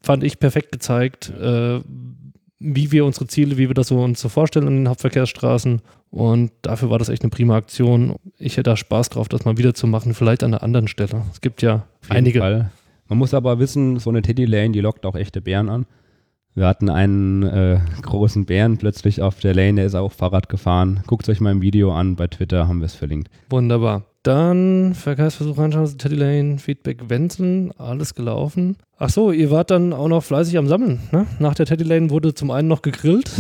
fand 0.02 0.24
ich, 0.24 0.40
perfekt 0.40 0.72
gezeigt, 0.72 1.30
äh, 1.30 1.82
wie 2.60 2.92
wir 2.94 3.04
unsere 3.04 3.28
Ziele, 3.28 3.58
wie 3.58 3.68
wir 3.68 3.74
das 3.74 3.90
so 3.90 4.02
uns 4.02 4.22
so 4.22 4.30
vorstellen 4.30 4.68
an 4.68 4.78
den 4.78 4.90
Hauptverkehrsstraßen. 4.90 5.82
Und 6.10 6.52
dafür 6.62 6.90
war 6.90 6.98
das 6.98 7.10
echt 7.10 7.24
eine 7.24 7.30
prima 7.30 7.58
Aktion. 7.58 8.16
Ich 8.38 8.54
hätte 8.54 8.70
da 8.70 8.78
Spaß 8.78 9.10
drauf, 9.10 9.28
das 9.28 9.44
mal 9.44 9.58
wieder 9.58 9.74
zu 9.74 9.86
machen, 9.86 10.14
vielleicht 10.14 10.44
an 10.44 10.54
einer 10.54 10.64
anderen 10.64 10.88
Stelle. 10.88 11.24
Es 11.34 11.42
gibt 11.42 11.62
ja 11.62 11.86
einige. 12.08 12.40
Fall. 12.40 12.72
Man 13.10 13.18
muss 13.18 13.34
aber 13.34 13.60
wissen, 13.60 14.00
so 14.00 14.10
eine 14.10 14.22
Teddy 14.22 14.46
Lane, 14.46 14.72
die 14.72 14.80
lockt 14.80 15.06
auch 15.06 15.16
echte 15.16 15.42
Bären 15.42 15.70
an. 15.70 15.86
Wir 16.56 16.68
hatten 16.68 16.90
einen 16.90 17.42
äh, 17.44 17.80
großen 18.04 18.46
Bären 18.46 18.78
plötzlich 18.78 19.24
auf 19.24 19.40
der 19.40 19.56
Lane, 19.56 19.76
der 19.76 19.86
ist 19.86 19.96
auch 19.96 20.12
Fahrrad 20.12 20.50
gefahren. 20.50 21.02
Guckt 21.08 21.28
euch 21.28 21.42
mal 21.42 21.52
im 21.52 21.64
Video 21.64 21.92
an, 21.92 22.16
bei 22.16 22.28
Twitter 22.28 22.68
haben 22.68 22.80
wir 22.80 22.86
es 22.86 22.94
verlinkt. 22.94 23.30
Wunderbar. 23.50 24.04
Dann 24.22 24.94
Verkehrsversuch 24.94 25.58
anschauen, 25.58 25.98
Teddy 25.98 26.16
Lane, 26.16 26.60
Feedback 26.60 27.10
Wenzeln, 27.10 27.72
alles 27.78 28.14
gelaufen. 28.14 28.78
Ach 28.98 29.10
so, 29.10 29.32
ihr 29.32 29.50
wart 29.50 29.72
dann 29.72 29.94
auch 29.94 30.08
noch 30.08 30.24
fleißig 30.24 30.58
am 30.60 30.68
Sammeln. 30.68 31.00
Ne? 31.12 31.26
Nach 31.40 31.56
der 31.56 31.66
Teddy 31.66 31.84
Lane 31.84 32.12
wurde 32.12 32.36
zum 32.36 32.52
einen 32.52 32.68
noch 32.68 32.84
gegrillt 32.84 33.32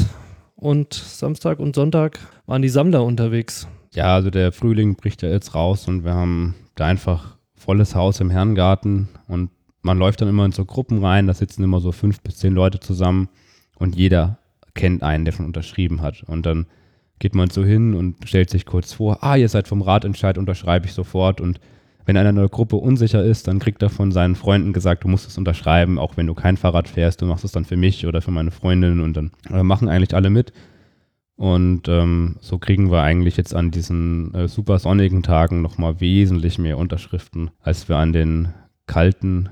und 0.56 0.94
Samstag 0.94 1.60
und 1.60 1.76
Sonntag 1.76 2.20
waren 2.48 2.64
die 2.64 2.70
Sammler 2.70 3.04
unterwegs. 3.04 3.68
Ja, 3.94 4.16
also 4.16 4.32
der 4.32 4.52
Frühling 4.52 4.96
bricht 4.96 5.22
ja 5.22 5.30
jetzt 5.30 5.54
raus 5.54 5.88
und 5.88 6.04
wir 6.04 6.16
haben 6.16 6.56
da 6.76 6.88
einfach 6.88 7.38
volles 7.54 7.94
Haus 7.94 8.20
im 8.20 8.32
Herrengarten 8.32 9.08
und 9.28 9.52
man 9.84 10.00
läuft 10.00 10.22
dann 10.22 10.30
immer 10.30 10.46
in 10.46 10.52
so 10.52 10.66
Gruppen 10.66 11.04
rein, 11.04 11.28
da 11.28 11.34
sitzen 11.34 11.64
immer 11.64 11.80
so 11.80 11.92
fünf 11.92 12.22
bis 12.22 12.38
zehn 12.38 12.54
Leute 12.54 12.80
zusammen 12.80 13.30
und 13.78 13.96
jeder 13.96 14.40
kennt 14.74 15.04
einen, 15.04 15.26
der 15.26 15.34
schon 15.34 15.46
unterschrieben 15.46 16.02
hat. 16.02 16.24
Und 16.24 16.46
dann 16.46 16.66
geht 17.20 17.36
man 17.36 17.50
so 17.50 17.64
hin 17.64 17.94
und 17.94 18.28
stellt 18.28 18.50
sich 18.50 18.66
kurz 18.66 18.94
vor, 18.94 19.24
ah, 19.24 19.36
ihr 19.36 19.50
seid 19.50 19.68
vom 19.68 19.82
Ratentscheid, 19.82 20.38
unterschreibe 20.38 20.88
ich 20.88 20.94
sofort. 20.94 21.42
Und 21.42 21.60
wenn 22.06 22.18
einer 22.18 22.32
in 22.32 22.36
der 22.36 22.50
Gruppe 22.50 22.78
unsicher 22.78 23.24
ist, 23.24 23.48
dann 23.48 23.60
kriegt 23.60 23.82
er 23.82 23.90
von 23.90 24.12
seinen 24.12 24.36
Freunden 24.36 24.74
gesagt, 24.74 25.04
du 25.04 25.08
musst 25.08 25.28
es 25.28 25.38
unterschreiben, 25.38 26.00
auch 26.00 26.18
wenn 26.18 26.28
du 26.28 26.34
kein 26.34 26.58
Fahrrad 26.58 26.88
fährst, 26.88 27.22
du 27.22 27.26
machst 27.26 27.46
es 27.46 27.52
dann 27.52 27.66
für 27.66 27.78
mich 27.78 28.06
oder 28.08 28.22
für 28.22 28.32
meine 28.32 28.52
Freundin 28.52 29.00
und 29.00 29.16
dann 29.16 29.32
äh, 29.52 29.64
machen 29.64 29.90
eigentlich 29.90 30.16
alle 30.16 30.30
mit. 30.30 30.54
Und 31.36 31.88
ähm, 31.88 32.36
so 32.42 32.58
kriegen 32.58 32.92
wir 32.92 33.02
eigentlich 33.02 33.38
jetzt 33.38 33.56
an 33.56 33.72
diesen 33.72 34.34
äh, 34.34 34.48
super 34.48 34.80
sonnigen 34.80 35.24
Tagen 35.24 35.62
nochmal 35.62 36.00
wesentlich 36.00 36.60
mehr 36.60 36.78
Unterschriften, 36.78 37.52
als 37.60 37.90
wir 37.90 37.98
an 37.98 38.14
den 38.14 38.50
kalten, 38.86 39.50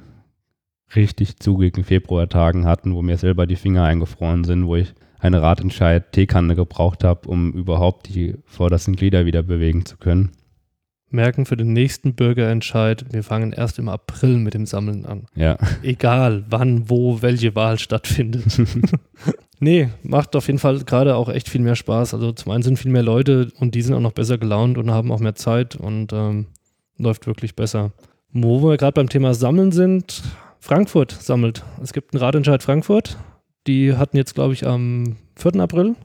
richtig 0.96 1.38
zugigen 1.38 1.84
Februartagen 1.84 2.66
hatten, 2.66 2.94
wo 2.96 3.02
mir 3.02 3.18
selber 3.18 3.48
die 3.48 3.56
Finger 3.56 3.84
eingefroren 3.84 4.44
sind, 4.44 4.66
wo 4.66 4.76
ich 4.76 4.94
eine 5.20 5.42
Radentscheid-Teekanne 5.42 6.56
gebraucht 6.56 7.04
habe, 7.04 7.30
um 7.30 7.54
überhaupt 7.54 8.10
die 8.14 8.36
vordersten 8.46 8.96
Glieder 8.96 9.26
wieder 9.26 9.44
bewegen 9.44 9.86
zu 9.86 9.98
können. 9.98 10.32
Merken 11.12 11.46
für 11.46 11.58
den 11.58 11.74
nächsten 11.74 12.16
Bürgerentscheid, 12.16 13.06
wir 13.12 13.24
fangen 13.24 13.52
erst 13.52 13.78
im 13.80 13.90
April 13.90 14.38
mit 14.38 14.54
dem 14.54 14.66
Sammeln 14.66 15.06
an. 15.06 15.26
Ja, 15.36 15.58
Egal 15.84 16.46
wann, 16.50 16.90
wo, 16.90 17.22
welche 17.22 17.54
Wahl 17.54 17.78
stattfindet. 17.78 18.46
nee, 19.60 19.90
macht 20.04 20.36
auf 20.36 20.48
jeden 20.48 20.60
Fall 20.60 20.80
gerade 20.80 21.16
auch 21.16 21.28
echt 21.28 21.50
viel 21.50 21.62
mehr 21.62 21.76
Spaß. 21.76 22.14
Also 22.14 22.32
zum 22.32 22.54
einen 22.54 22.64
sind 22.64 22.80
viel 22.80 22.92
mehr 22.92 23.04
Leute 23.04 23.52
und 23.60 23.76
die 23.76 23.82
sind 23.82 23.94
auch 23.94 24.00
noch 24.02 24.14
besser 24.14 24.38
gelaunt 24.38 24.78
und 24.78 24.90
haben 24.90 25.12
auch 25.12 25.20
mehr 25.20 25.36
Zeit 25.36 25.76
und 25.76 26.14
ähm, 26.14 26.48
läuft 26.98 27.28
wirklich 27.28 27.56
besser. 27.56 27.92
Wo 28.32 28.64
wir 28.64 28.78
gerade 28.78 28.94
beim 28.94 29.10
Thema 29.10 29.34
Sammeln 29.34 29.74
sind, 29.74 30.24
Frankfurt 30.62 31.12
sammelt. 31.12 31.66
Es 31.84 31.92
gibt 31.92 32.14
einen 32.14 32.24
Radentscheid 32.24 32.64
Frankfurt. 32.64 33.18
Die 33.68 33.96
hatten 33.98 34.16
jetzt, 34.16 34.36
glaube 34.36 34.54
ich, 34.54 34.66
am 34.66 35.18
4. 35.36 35.56
April 35.56 35.96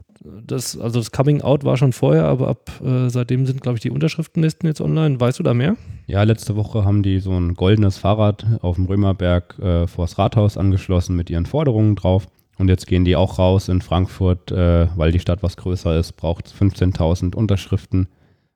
das, 0.45 0.77
also 0.77 0.99
das 0.99 1.11
Coming 1.11 1.41
Out 1.41 1.63
war 1.63 1.77
schon 1.77 1.93
vorher, 1.93 2.25
aber 2.25 2.47
ab 2.47 2.71
äh, 2.83 3.09
seitdem 3.09 3.45
sind, 3.45 3.61
glaube 3.61 3.77
ich, 3.77 3.81
die 3.81 3.89
Unterschriftenlisten 3.89 4.67
jetzt 4.67 4.81
online. 4.81 5.19
Weißt 5.19 5.39
du 5.39 5.43
da 5.43 5.53
mehr? 5.53 5.75
Ja, 6.07 6.23
letzte 6.23 6.55
Woche 6.55 6.85
haben 6.85 7.03
die 7.03 7.19
so 7.19 7.31
ein 7.31 7.53
goldenes 7.53 7.97
Fahrrad 7.97 8.45
auf 8.61 8.75
dem 8.75 8.85
Römerberg 8.85 9.57
äh, 9.59 9.87
vors 9.87 10.17
Rathaus 10.17 10.57
angeschlossen 10.57 11.15
mit 11.15 11.29
ihren 11.29 11.45
Forderungen 11.45 11.95
drauf. 11.95 12.27
Und 12.57 12.69
jetzt 12.69 12.87
gehen 12.87 13.05
die 13.05 13.15
auch 13.15 13.37
raus 13.37 13.69
in 13.69 13.81
Frankfurt, 13.81 14.51
äh, 14.51 14.87
weil 14.95 15.11
die 15.11 15.19
Stadt 15.19 15.43
was 15.43 15.57
größer 15.57 15.97
ist, 15.97 16.13
braucht 16.13 16.47
15.000 16.47 17.35
Unterschriften. 17.35 18.07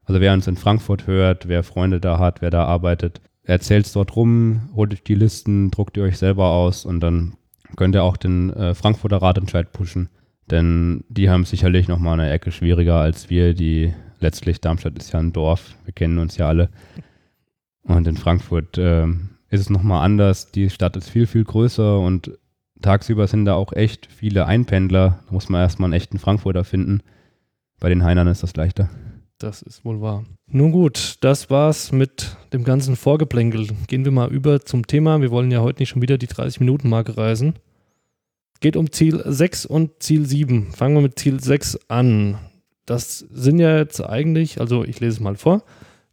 Also 0.06 0.20
wer 0.20 0.34
uns 0.34 0.48
in 0.48 0.58
Frankfurt 0.58 1.06
hört, 1.06 1.48
wer 1.48 1.64
Freunde 1.64 2.00
da 2.00 2.18
hat, 2.18 2.42
wer 2.42 2.50
da 2.50 2.66
arbeitet, 2.66 3.22
erzählt 3.44 3.86
es 3.86 3.94
dort 3.94 4.16
rum, 4.16 4.70
holt 4.76 4.94
euch 4.94 5.04
die 5.04 5.16
Listen, 5.16 5.72
druckt 5.72 5.98
ihr 5.98 6.04
euch 6.04 6.18
selber 6.18 6.48
aus 6.48 6.86
und 6.86 7.00
dann 7.00 7.34
könnt 7.76 7.96
ihr 7.96 8.04
auch 8.04 8.18
den 8.18 8.52
äh, 8.52 8.76
Frankfurter 8.76 9.22
Ratentscheid 9.22 9.72
pushen. 9.72 10.10
Denn 10.50 11.04
die 11.10 11.30
haben 11.30 11.46
sicherlich 11.46 11.88
nochmal 11.88 12.20
eine 12.20 12.30
Ecke 12.30 12.52
schwieriger 12.52 12.96
als 12.96 13.30
wir, 13.30 13.54
die 13.54 13.94
letztlich, 14.20 14.62
Darmstadt 14.62 14.98
ist 14.98 15.14
ja 15.14 15.20
ein 15.20 15.34
Dorf, 15.34 15.76
wir 15.86 15.94
kennen 15.94 16.18
uns 16.18 16.38
ja 16.38 16.48
alle. 16.48 16.70
Und 17.84 18.08
in 18.08 18.18
Frankfurt 18.18 18.78
äh, 18.78 19.08
ist 19.50 19.62
es 19.62 19.70
nochmal 19.70 20.04
anders. 20.04 20.52
Die 20.52 20.70
Stadt 20.70 20.96
ist 20.96 21.10
viel, 21.10 21.28
viel 21.28 21.44
größer 21.44 22.00
und 22.00 22.32
tagsüber 22.82 23.28
sind 23.28 23.46
da 23.46 23.56
auch 23.56 23.74
echt 23.74 24.08
viele 24.08 24.46
Einpendler. 24.46 25.20
Da 25.26 25.34
muss 25.34 25.50
man 25.50 25.62
erstmal 25.62 25.88
einen 25.88 25.94
echten 25.94 26.20
Frankfurter 26.20 26.64
finden. 26.64 27.02
Bei 27.80 27.90
den 27.90 28.04
Heinern 28.04 28.28
ist 28.28 28.44
das 28.44 28.56
leichter. 28.56 28.90
Das 29.42 29.64
ist 29.64 29.84
wohl 29.84 30.02
wahr. 30.02 30.24
Nun 30.46 30.72
gut, 30.72 31.16
das 31.22 31.50
war's 31.50 31.92
mit 31.92 32.38
dem 32.54 32.64
ganzen 32.64 32.96
Vorgeplänkel. 32.96 33.70
Gehen 33.88 34.06
wir 34.06 34.12
mal 34.12 34.32
über 34.32 34.62
zum 34.62 34.86
Thema. 34.86 35.20
Wir 35.20 35.32
wollen 35.32 35.50
ja 35.50 35.62
heute 35.62 35.82
nicht 35.82 35.90
schon 35.90 36.04
wieder 36.04 36.20
die 36.20 36.28
30-Minuten-Marke 36.28 37.18
reisen. 37.18 37.56
Geht 38.60 38.76
um 38.76 38.92
Ziel 38.92 39.24
6 39.26 39.66
und 39.66 40.04
Ziel 40.04 40.28
7. 40.28 40.72
Fangen 40.74 40.94
wir 40.94 41.02
mit 41.02 41.18
Ziel 41.18 41.42
6 41.42 41.80
an. 41.88 42.38
Das 42.86 43.18
sind 43.18 43.58
ja 43.58 43.78
jetzt 43.78 44.00
eigentlich, 44.00 44.60
also 44.60 44.84
ich 44.84 45.00
lese 45.00 45.14
es 45.16 45.20
mal 45.20 45.36
vor. 45.36 45.64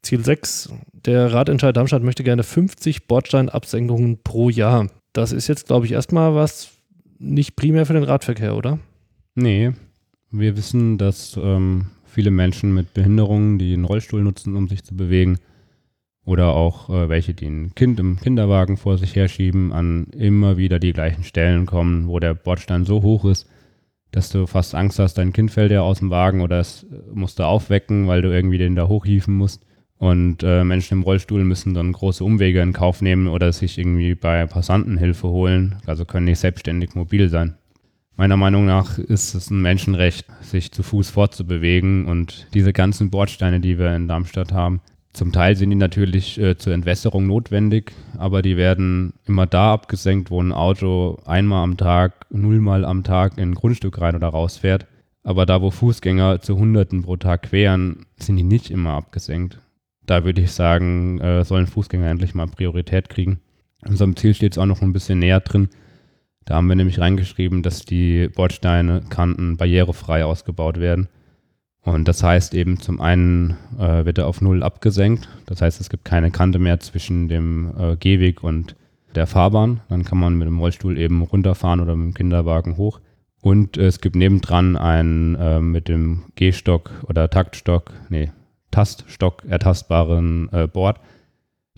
Ziel 0.00 0.25
6, 0.25 0.70
der 0.92 1.30
Ratentscheid 1.30 1.76
Darmstadt 1.76 2.02
möchte 2.02 2.25
gerne 2.25 2.44
50 2.44 3.08
Bordsteinabsenkungen 3.08 4.23
pro 4.23 4.49
Jahr. 4.49 4.87
Das 5.12 5.32
ist 5.32 5.49
jetzt, 5.49 5.66
glaube 5.66 5.85
ich, 5.85 5.92
erstmal 5.92 6.35
was 6.35 6.70
nicht 7.18 7.56
primär 7.56 7.85
für 7.85 7.92
den 7.92 8.04
Radverkehr, 8.04 8.56
oder? 8.56 8.78
Nee, 9.35 9.73
wir 10.30 10.56
wissen, 10.56 10.97
dass 10.97 11.37
ähm, 11.37 11.88
viele 12.09 12.31
Menschen 12.31 12.75
mit 12.75 12.95
Behinderungen, 12.95 13.59
die 13.59 13.73
einen 13.73 13.85
Rollstuhl 13.85 14.23
nutzen, 14.23 14.57
um 14.57 14.69
sich 14.69 14.85
zu 14.85 14.97
bewegen, 14.97 15.38
oder 16.29 16.49
auch 16.49 16.91
äh, 16.91 17.09
welche, 17.09 17.33
die 17.33 17.47
ein 17.47 17.75
Kind 17.75 17.99
im 17.99 18.21
Kinderwagen 18.21 18.77
vor 18.77 18.99
sich 18.99 19.17
herschieben, 19.17 19.73
an 19.73 20.09
immer 20.12 20.59
wieder 20.59 20.79
die 20.79 20.93
gleichen 20.93 21.25
Stellen 21.25 21.65
kommen, 21.65 22.07
wo 22.07 22.19
der 22.19 22.35
Bordstein 22.35 22.85
so 22.85 23.03
hoch 23.03 23.25
ist, 23.25 23.49
dass 24.11 24.29
du 24.29 24.47
fast 24.47 24.75
Angst 24.75 24.99
hast, 24.99 25.15
dein 25.15 25.33
Kind 25.33 25.50
fällt 25.50 25.71
dir 25.71 25.83
aus 25.83 26.00
dem 26.00 26.11
Wagen 26.11 26.43
oder 26.43 26.61
es 26.61 26.87
musst 27.12 27.38
du 27.38 27.45
aufwecken, 27.45 28.09
weil 28.09 28.21
du 28.21 28.31
irgendwie 28.31 28.59
den 28.59 28.75
da 28.75 28.88
hochhieven 28.88 29.35
musst. 29.35 29.65
Und 29.97 30.45
äh, 30.45 30.65
Menschen 30.65 30.99
im 30.99 31.03
Rollstuhl 31.03 31.45
müssen 31.45 31.75
dann 31.75 31.93
große 31.93 32.23
Umwege 32.23 32.61
in 32.61 32.73
Kauf 32.73 33.03
nehmen 33.03 33.27
oder 33.27 33.53
sich 33.53 33.79
irgendwie 33.79 34.15
bei 34.15 34.47
Passanten 34.47 34.97
Hilfe 34.97 35.29
holen, 35.29 35.77
also 35.87 36.05
können 36.05 36.27
nicht 36.27 36.38
selbstständig 36.38 36.95
mobil 36.95 37.29
sein. 37.29 37.58
Meiner 38.18 38.37
Meinung 38.37 38.66
nach 38.66 38.98
ist 38.98 39.37
es 39.37 39.48
ein 39.48 39.62
Menschenrecht, 39.62 40.26
sich 40.40 40.72
zu 40.72 40.82
Fuß 40.82 41.08
fortzubewegen 41.10 42.06
und 42.06 42.48
diese 42.52 42.72
ganzen 42.72 43.10
Bordsteine, 43.10 43.60
die 43.60 43.78
wir 43.78 43.94
in 43.94 44.08
Darmstadt 44.08 44.52
haben, 44.52 44.80
zum 45.12 45.30
Teil 45.30 45.54
sind 45.54 45.70
die 45.70 45.76
natürlich 45.76 46.37
äh, 46.40 46.58
zur 46.58 46.72
Entwässerung 46.72 47.28
notwendig, 47.28 47.92
aber 48.18 48.42
die 48.42 48.56
werden 48.56 49.12
immer 49.25 49.46
da 49.46 49.72
abgesenkt, 49.72 50.32
wo 50.32 50.42
ein 50.42 50.50
Auto 50.50 51.20
einmal 51.26 51.62
am 51.62 51.76
Tag, 51.76 52.26
nullmal 52.30 52.84
am 52.84 53.04
Tag 53.04 53.38
in 53.38 53.50
ein 53.50 53.54
Grundstück 53.54 54.00
rein 54.00 54.16
oder 54.16 54.26
raus 54.26 54.56
fährt. 54.56 54.87
Aber 55.22 55.46
da, 55.46 55.62
wo 55.62 55.70
Fußgänger 55.70 56.40
zu 56.40 56.58
Hunderten 56.58 57.02
pro 57.02 57.16
Tag 57.16 57.42
queren, 57.44 58.06
sind 58.16 58.37
die 58.37 58.42
nicht 58.42 58.68
immer 58.72 58.94
abgesenkt. 58.94 59.60
Da 60.06 60.25
würde 60.25 60.40
ich 60.42 60.50
sagen, 60.50 61.20
äh, 61.20 61.44
sollen 61.44 61.68
Fußgänger 61.68 62.10
endlich 62.10 62.34
mal 62.34 62.48
Priorität 62.48 63.10
kriegen. 63.10 63.38
In 63.84 63.92
unserem 63.92 64.16
Ziel 64.16 64.34
steht 64.34 64.54
es 64.54 64.58
auch 64.58 64.66
noch 64.66 64.82
ein 64.82 64.92
bisschen 64.92 65.20
näher 65.20 65.38
drin. 65.38 65.68
Da 66.49 66.55
haben 66.55 66.69
wir 66.69 66.76
nämlich 66.76 66.99
reingeschrieben, 66.99 67.62
dass 67.62 67.85
die 67.85 68.28
Bordsteine, 68.28 69.02
Kanten 69.11 69.59
barrierefrei 69.59 70.25
ausgebaut 70.25 70.81
werden. 70.81 71.09
Und 71.83 72.09
das 72.09 72.23
heißt 72.23 72.55
eben, 72.55 72.81
zum 72.81 73.02
einen 73.02 73.59
äh, 73.78 74.07
wird 74.07 74.17
er 74.17 74.26
auf 74.26 74.40
Null 74.40 74.62
abgesenkt. 74.62 75.28
Das 75.45 75.61
heißt, 75.61 75.78
es 75.78 75.90
gibt 75.90 76.07
keine 76.07 76.31
Kante 76.31 76.59
mehr 76.59 76.81
zwischen 76.81 77.28
dem 77.28 77.75
äh, 77.78 77.97
Gehweg 77.97 78.43
und 78.43 78.76
der 79.14 79.26
Fahrbahn. 79.26 79.83
Dann 79.90 80.05
kann 80.05 80.17
man 80.17 80.38
mit 80.38 80.49
dem 80.49 80.59
Rollstuhl 80.59 80.97
eben 80.97 81.21
runterfahren 81.21 81.81
oder 81.81 81.95
mit 81.95 82.07
dem 82.07 82.14
Kinderwagen 82.14 82.78
hoch. 82.78 83.00
Und 83.43 83.76
äh, 83.76 83.85
es 83.85 84.00
gibt 84.00 84.17
nebendran 84.17 84.78
einen 84.78 85.35
äh, 85.35 85.61
mit 85.61 85.88
dem 85.88 86.33
Gehstock 86.35 86.90
oder 87.07 87.28
Taktstock, 87.28 87.93
nee, 88.09 88.31
Taststock 88.71 89.45
ertastbaren 89.47 90.49
äh, 90.50 90.67
Board. 90.67 90.99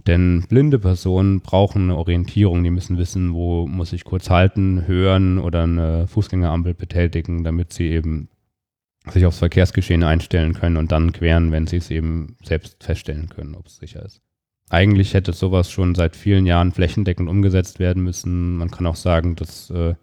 Denn 0.06 0.44
blinde 0.48 0.78
Personen 0.78 1.40
brauchen 1.40 1.84
eine 1.84 1.96
Orientierung. 1.96 2.64
Die 2.64 2.70
müssen 2.70 2.98
wissen, 2.98 3.34
wo 3.34 3.66
muss 3.66 3.92
ich 3.92 4.04
kurz 4.04 4.30
halten, 4.30 4.86
hören 4.86 5.38
oder 5.38 5.64
eine 5.64 6.06
Fußgängerampel 6.06 6.74
betätigen, 6.74 7.44
damit 7.44 7.72
sie 7.72 7.88
eben 7.88 8.28
sich 9.08 9.24
aufs 9.26 9.38
Verkehrsgeschehen 9.38 10.02
einstellen 10.02 10.54
können 10.54 10.76
und 10.76 10.92
dann 10.92 11.12
queren, 11.12 11.52
wenn 11.52 11.66
sie 11.66 11.76
es 11.76 11.90
eben 11.90 12.36
selbst 12.42 12.82
feststellen 12.82 13.28
können, 13.28 13.54
ob 13.54 13.66
es 13.66 13.76
sicher 13.76 14.04
ist. 14.04 14.20
Eigentlich 14.68 15.14
hätte 15.14 15.32
sowas 15.32 15.70
schon 15.70 15.94
seit 15.94 16.14
vielen 16.14 16.46
Jahren 16.46 16.72
flächendeckend 16.72 17.28
umgesetzt 17.28 17.80
werden 17.80 18.04
müssen. 18.04 18.56
Man 18.56 18.70
kann 18.70 18.86
auch 18.86 18.96
sagen, 18.96 19.34
dass 19.36 19.68
äh, 19.70 19.94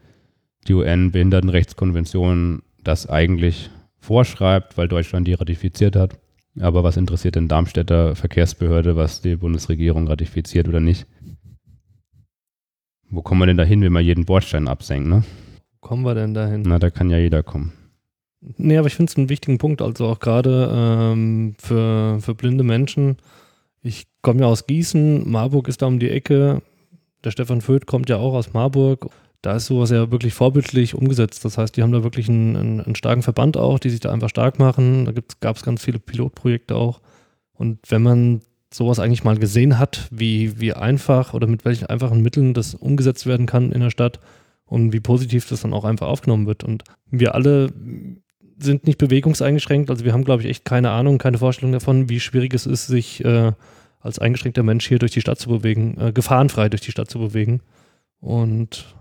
die 0.68 0.74
UN-Behindertenrechtskonvention 0.74 2.64
das 2.84 3.08
eigentlich 3.08 3.70
vorschreibt, 4.00 4.78
weil 4.78 4.88
Deutschland 4.88 5.28
die 5.28 5.34
ratifiziert 5.34 5.96
hat. 5.96 6.20
Aber 6.60 6.84
was 6.84 6.98
interessiert 6.98 7.36
den 7.36 7.48
Darmstädter 7.48 8.16
Verkehrsbehörde, 8.16 8.96
was 8.96 9.22
die 9.22 9.36
Bundesregierung 9.36 10.08
ratifiziert 10.08 10.68
oder 10.68 10.80
nicht? 10.80 11.06
Wo 13.10 13.22
kommen 13.22 13.42
wir 13.42 13.46
denn 13.46 13.58
dahin, 13.58 13.82
wenn 13.82 13.94
wir 13.94 14.02
jeden 14.02 14.26
Bordstein 14.26 14.68
absenken, 14.68 15.10
ne? 15.10 15.24
Wo 15.74 15.88
kommen 15.88 16.04
wir 16.04 16.16
denn 16.16 16.34
dahin? 16.34 16.64
Na, 16.64 16.80
da 16.80 16.90
kann 16.90 17.10
ja 17.10 17.18
jeder 17.18 17.44
kommen. 17.44 17.72
Nee, 18.42 18.78
aber 18.78 18.88
ich 18.88 18.96
finde 18.96 19.12
es 19.12 19.18
einen 19.18 19.30
wichtigen 19.30 19.58
Punkt, 19.58 19.82
also 19.82 20.06
auch 20.06 20.20
gerade 20.20 20.70
ähm, 20.74 21.56
für, 21.58 22.20
für 22.22 22.36
blinde 22.36 22.64
Menschen. 22.64 23.18
Ich 23.82 24.08
komme 24.22 24.42
ja 24.42 24.48
aus 24.48 24.68
Gießen, 24.68 25.30
Marburg 25.30 25.68
ist 25.68 25.82
da 25.82 25.88
um 25.88 26.00
die 26.00 26.10
Ecke. 26.10 26.62
Der 27.24 27.32
Stefan 27.32 27.62
Föth 27.62 27.86
kommt 27.86 28.10
ja 28.10 28.18
auch 28.18 28.34
aus 28.34 28.54
Marburg. 28.54 29.10
Da 29.42 29.56
ist 29.56 29.68
sowas 29.68 29.92
ja 29.92 30.12
wirklich 30.12 30.34
vorbildlich 30.34 30.96
umgesetzt. 30.96 31.46
Das 31.46 31.58
heißt, 31.58 31.78
die 31.78 31.84
haben 31.84 31.92
da 31.92 32.04
wirklich 32.04 32.28
einen, 32.28 32.56
einen, 32.56 32.82
einen 32.82 32.96
starken 32.96 33.22
Verband 33.22 33.56
auch, 33.56 33.80
die 33.80 33.90
sich 33.90 34.00
da 34.00 34.12
einfach 34.12 34.30
stark 34.30 34.60
machen. 34.60 35.06
Da 35.06 35.14
gab 35.40 35.56
es 35.56 35.64
ganz 35.64 35.84
viele 35.84 36.00
Pilotprojekte 36.00 36.76
auch. 36.76 37.02
Und 37.54 37.80
wenn 37.90 38.04
man 38.04 38.42
sowas 38.74 39.00
eigentlich 39.00 39.24
mal 39.24 39.38
gesehen 39.38 39.80
hat, 39.80 40.08
wie, 40.12 40.60
wie 40.60 40.74
einfach 40.74 41.34
oder 41.34 41.48
mit 41.48 41.66
welchen 41.66 41.86
einfachen 41.86 42.22
Mitteln 42.22 42.54
das 42.54 42.76
umgesetzt 42.76 43.26
werden 43.26 43.46
kann 43.46 43.72
in 43.72 43.82
der 43.82 43.90
Stadt 43.90 44.20
und 44.66 44.92
wie 44.92 45.00
positiv 45.00 45.48
das 45.48 45.62
dann 45.62 45.74
auch 45.74 45.86
einfach 45.86 46.08
aufgenommen 46.08 46.48
wird. 46.48 46.64
Und 46.64 46.84
wir 47.10 47.34
alle 47.34 47.72
sind 48.60 48.86
nicht 48.86 48.98
bewegungseingeschränkt. 48.98 49.90
Also 49.90 50.04
wir 50.04 50.14
haben, 50.14 50.26
glaube 50.26 50.42
ich, 50.42 50.50
echt 50.50 50.66
keine 50.66 50.92
Ahnung, 50.92 51.18
keine 51.18 51.38
Vorstellung 51.38 51.72
davon, 51.72 52.10
wie 52.10 52.20
schwierig 52.20 52.54
es 52.54 52.66
ist, 52.66 52.88
sich 52.88 53.24
äh, 53.24 53.54
als 54.00 54.20
eingeschränkter 54.20 54.64
Mensch 54.64 54.88
hier 54.88 55.00
durch 55.00 55.12
die 55.12 55.22
Stadt 55.22 55.40
zu 55.40 55.50
bewegen, 55.50 55.98
äh, 56.00 56.12
gefahrenfrei 56.12 56.70
durch 56.70 56.82
die 56.82 56.92
Stadt 56.92 57.10
zu 57.10 57.20
bewegen. 57.20 57.62
Und 58.20 58.97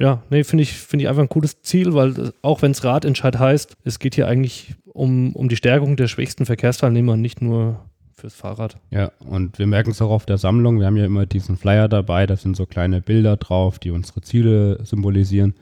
ja, 0.00 0.22
nee, 0.30 0.44
finde 0.44 0.62
ich, 0.62 0.72
finde 0.72 1.04
ich 1.04 1.08
einfach 1.08 1.22
ein 1.22 1.28
cooles 1.28 1.60
Ziel, 1.60 1.92
weil 1.92 2.32
auch 2.40 2.62
wenn 2.62 2.70
es 2.70 2.82
Radentscheid 2.82 3.38
heißt, 3.38 3.74
es 3.84 3.98
geht 3.98 4.14
hier 4.14 4.26
eigentlich 4.26 4.74
um, 4.86 5.36
um 5.36 5.48
die 5.48 5.56
Stärkung 5.56 5.96
der 5.96 6.08
schwächsten 6.08 6.46
Verkehrsteilnehmer, 6.46 7.16
nicht 7.18 7.42
nur 7.42 7.84
fürs 8.14 8.34
Fahrrad. 8.34 8.78
Ja, 8.90 9.12
und 9.18 9.58
wir 9.58 9.66
merken 9.66 9.90
es 9.90 10.00
auch 10.00 10.10
auf 10.10 10.24
der 10.24 10.38
Sammlung. 10.38 10.78
Wir 10.78 10.86
haben 10.86 10.96
ja 10.96 11.04
immer 11.04 11.26
diesen 11.26 11.56
Flyer 11.56 11.88
dabei, 11.88 12.26
da 12.26 12.36
sind 12.36 12.56
so 12.56 12.64
kleine 12.64 13.02
Bilder 13.02 13.36
drauf, 13.36 13.78
die 13.78 13.90
unsere 13.90 14.22
Ziele 14.22 14.82
symbolisieren. 14.84 15.54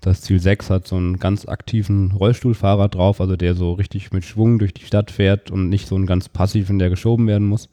Das 0.00 0.22
Ziel 0.22 0.40
6 0.40 0.70
hat 0.70 0.88
so 0.88 0.96
einen 0.96 1.18
ganz 1.18 1.46
aktiven 1.46 2.10
Rollstuhlfahrer 2.10 2.88
drauf, 2.88 3.20
also 3.20 3.36
der 3.36 3.54
so 3.54 3.72
richtig 3.72 4.12
mit 4.12 4.24
Schwung 4.24 4.58
durch 4.58 4.74
die 4.74 4.84
Stadt 4.84 5.12
fährt 5.12 5.52
und 5.52 5.68
nicht 5.68 5.86
so 5.86 5.94
einen 5.94 6.06
ganz 6.06 6.28
passiven, 6.28 6.80
der 6.80 6.90
geschoben 6.90 7.28
werden 7.28 7.46
muss. 7.46 7.68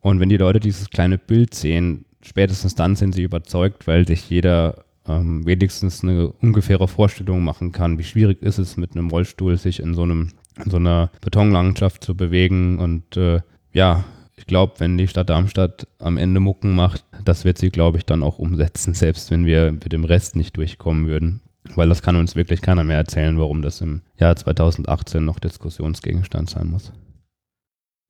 Und 0.00 0.20
wenn 0.20 0.28
die 0.28 0.36
Leute 0.36 0.60
dieses 0.60 0.90
kleine 0.90 1.18
Bild 1.18 1.54
sehen, 1.54 2.06
spätestens 2.22 2.76
dann 2.76 2.94
sind 2.94 3.14
sie 3.14 3.22
überzeugt, 3.22 3.86
weil 3.86 4.06
sich 4.06 4.30
jeder 4.30 4.83
ähm, 5.06 5.46
wenigstens 5.46 6.02
eine 6.02 6.28
ungefähre 6.28 6.88
Vorstellung 6.88 7.44
machen 7.44 7.72
kann, 7.72 7.98
wie 7.98 8.04
schwierig 8.04 8.42
ist 8.42 8.58
es 8.58 8.76
mit 8.76 8.92
einem 8.92 9.10
Rollstuhl 9.10 9.56
sich 9.56 9.80
in 9.80 9.94
so 9.94 10.02
einem 10.02 10.30
in 10.64 10.70
so 10.70 10.76
einer 10.76 11.10
Betonlandschaft 11.20 12.04
zu 12.04 12.16
bewegen 12.16 12.78
und 12.78 13.16
äh, 13.16 13.40
ja, 13.72 14.04
ich 14.36 14.46
glaube, 14.46 14.74
wenn 14.78 14.98
die 14.98 15.08
Stadt 15.08 15.30
Darmstadt 15.30 15.86
am 15.98 16.16
Ende 16.16 16.40
Mucken 16.40 16.74
macht, 16.74 17.04
das 17.24 17.44
wird 17.44 17.58
sie, 17.58 17.70
glaube 17.70 17.98
ich, 17.98 18.06
dann 18.06 18.22
auch 18.22 18.38
umsetzen, 18.38 18.94
selbst 18.94 19.30
wenn 19.30 19.46
wir 19.46 19.72
mit 19.72 19.92
dem 19.92 20.04
Rest 20.04 20.36
nicht 20.36 20.56
durchkommen 20.56 21.06
würden. 21.06 21.40
Weil 21.74 21.88
das 21.88 22.02
kann 22.02 22.16
uns 22.16 22.36
wirklich 22.36 22.60
keiner 22.60 22.84
mehr 22.84 22.98
erzählen, 22.98 23.38
warum 23.38 23.62
das 23.62 23.80
im 23.80 24.02
Jahr 24.18 24.36
2018 24.36 25.24
noch 25.24 25.38
Diskussionsgegenstand 25.38 26.50
sein 26.50 26.68
muss. 26.68 26.92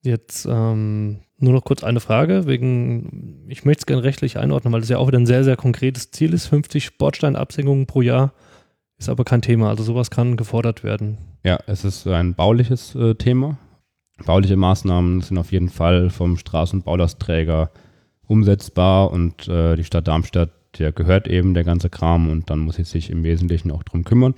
Jetzt 0.04 0.46
ähm, 0.48 1.20
nur 1.38 1.54
noch 1.54 1.64
kurz 1.64 1.82
eine 1.82 2.00
Frage, 2.00 2.46
wegen, 2.46 3.46
ich 3.48 3.64
möchte 3.64 3.80
es 3.80 3.86
gerne 3.86 4.04
rechtlich 4.04 4.38
einordnen, 4.38 4.72
weil 4.72 4.80
das 4.80 4.90
ja 4.90 4.98
auch 4.98 5.08
wieder 5.08 5.18
ein 5.18 5.26
sehr, 5.26 5.44
sehr 5.44 5.56
konkretes 5.56 6.10
Ziel 6.10 6.34
ist. 6.34 6.46
50 6.46 6.84
Sportsteinabsenkungen 6.84 7.86
pro 7.86 8.02
Jahr 8.02 8.34
ist 8.98 9.08
aber 9.08 9.24
kein 9.24 9.40
Thema, 9.40 9.70
also 9.70 9.82
sowas 9.82 10.10
kann 10.10 10.36
gefordert 10.36 10.84
werden. 10.84 11.16
Ja, 11.42 11.58
es 11.66 11.84
ist 11.84 12.06
ein 12.06 12.34
bauliches 12.34 12.94
äh, 12.94 13.14
Thema. 13.14 13.56
Bauliche 14.26 14.56
Maßnahmen 14.56 15.22
sind 15.22 15.38
auf 15.38 15.52
jeden 15.52 15.70
Fall 15.70 16.10
vom 16.10 16.36
Straßenbaulastträger 16.36 17.70
umsetzbar 18.26 19.10
und 19.10 19.48
äh, 19.48 19.74
die 19.74 19.84
Stadt 19.84 20.06
Darmstadt, 20.06 20.50
der 20.78 20.92
gehört 20.92 21.28
eben 21.28 21.54
der 21.54 21.64
ganze 21.64 21.88
Kram 21.88 22.30
und 22.30 22.50
dann 22.50 22.60
muss 22.60 22.76
sie 22.76 22.84
sich 22.84 23.08
im 23.08 23.24
Wesentlichen 23.24 23.70
auch 23.70 23.82
drum 23.82 24.04
kümmern. 24.04 24.34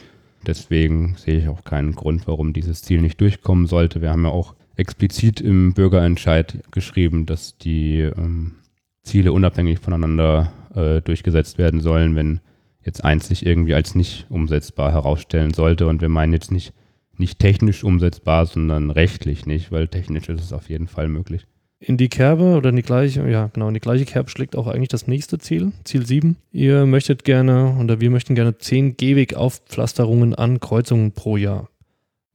Deswegen 0.47 1.17
sehe 1.17 1.39
ich 1.39 1.49
auch 1.49 1.65
keinen 1.65 1.97
Grund, 1.97 2.29
warum 2.29 2.53
dieses 2.53 2.83
Ziel 2.83 3.01
nicht 3.01 3.21
durchkommen 3.21 3.67
sollte. 3.67 4.01
Wir 4.01 4.11
haben 4.11 4.25
ja 4.25 4.31
auch 4.31 4.55
explizit 4.77 5.41
im 5.41 5.73
Bürgerentscheid 5.75 6.63
geschrieben, 6.71 7.27
dass 7.27 7.59
die 7.59 8.01
ähm, 8.01 8.57
Ziele 9.03 9.33
unabhängig 9.33 9.79
voneinander 9.79 10.53
äh, 10.75 11.01
durchgesetzt 11.01 11.59
werden 11.59 11.81
sollen, 11.81 12.15
wenn 12.15 12.41
jetzt 12.85 13.05
eins 13.05 13.29
sich 13.29 13.45
irgendwie 13.45 13.75
als 13.75 13.95
nicht 13.95 14.27
umsetzbar 14.29 14.93
herausstellen 14.93 15.53
sollte. 15.53 15.87
Und 15.87 16.01
wir 16.01 16.09
meinen 16.09 16.33
jetzt 16.33 16.53
nicht, 16.53 16.73
nicht 17.17 17.39
technisch 17.39 17.85
umsetzbar, 17.85 18.47
sondern 18.47 18.91
rechtlich 18.91 19.47
nicht, 19.47 19.73
weil 19.73 19.89
technisch 19.89 20.29
ist 20.29 20.43
es 20.43 20.53
auf 20.53 20.69
jeden 20.69 20.87
Fall 20.87 21.09
möglich. 21.09 21.47
In 21.79 21.99
die 21.99 22.09
Kerbe 22.09 22.57
oder 22.57 22.71
in 22.71 22.77
die 22.77 22.83
gleiche, 22.83 23.29
ja 23.29 23.51
genau, 23.53 23.69
in 23.69 23.75
die 23.75 23.81
gleiche 23.81 24.07
Kerbe 24.07 24.31
schlägt 24.31 24.57
auch 24.57 24.67
eigentlich 24.67 24.89
das 24.89 25.07
nächste 25.07 25.39
Ziel, 25.39 25.73
Ziel 25.85 26.07
7. 26.07 26.37
Ihr 26.51 26.87
möchtet 26.87 27.25
gerne 27.25 27.77
oder 27.79 28.01
wir 28.01 28.11
möchten 28.11 28.35
gerne 28.35 28.57
10 28.57 28.97
Gehwegaufpflasterungen 28.97 30.35
an 30.35 30.59
Kreuzungen 30.59 31.13
pro 31.13 31.37
Jahr. 31.37 31.69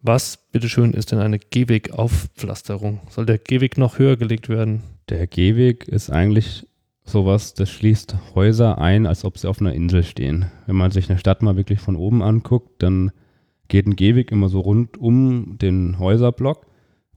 Was, 0.04 0.38
bitteschön, 0.52 0.94
ist 0.94 1.12
denn 1.12 1.20
eine 1.20 1.38
Gehwegaufpflasterung? 1.38 3.02
Soll 3.10 3.28
der 3.28 3.38
Gehweg 3.38 3.78
noch 3.78 4.00
höher 4.00 4.18
gelegt 4.18 4.50
werden? 4.50 4.82
Der 5.10 5.28
Gehweg 5.28 5.88
ist 5.88 6.10
eigentlich 6.10 6.66
sowas, 7.04 7.54
das 7.54 7.70
schließt 7.70 8.16
Häuser 8.34 8.80
ein, 8.80 9.06
als 9.06 9.24
ob 9.24 9.38
sie 9.38 9.48
auf 9.48 9.62
einer 9.62 9.74
Insel 9.74 10.04
stehen. 10.04 10.46
Wenn 10.66 10.76
man 10.76 10.90
sich 10.90 11.08
eine 11.08 11.20
Stadt 11.20 11.44
mal 11.44 11.56
wirklich 11.56 11.80
von 11.80 11.96
oben 11.96 12.24
anguckt, 12.24 12.82
dann 12.82 13.12
geht 13.68 13.86
ein 13.86 13.96
Gehweg 13.96 14.32
immer 14.32 14.50
so 14.50 14.62
rund 14.62 14.98
um 14.98 15.60
den 15.60 16.00
Häuserblock 16.00 16.66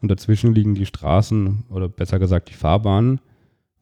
und 0.02 0.10
dazwischen 0.10 0.54
liegen 0.54 0.74
die 0.74 0.84
Straßen 0.84 1.64
oder 1.70 1.88
besser 1.88 2.18
gesagt 2.18 2.50
die 2.50 2.54
Fahrbahnen 2.54 3.18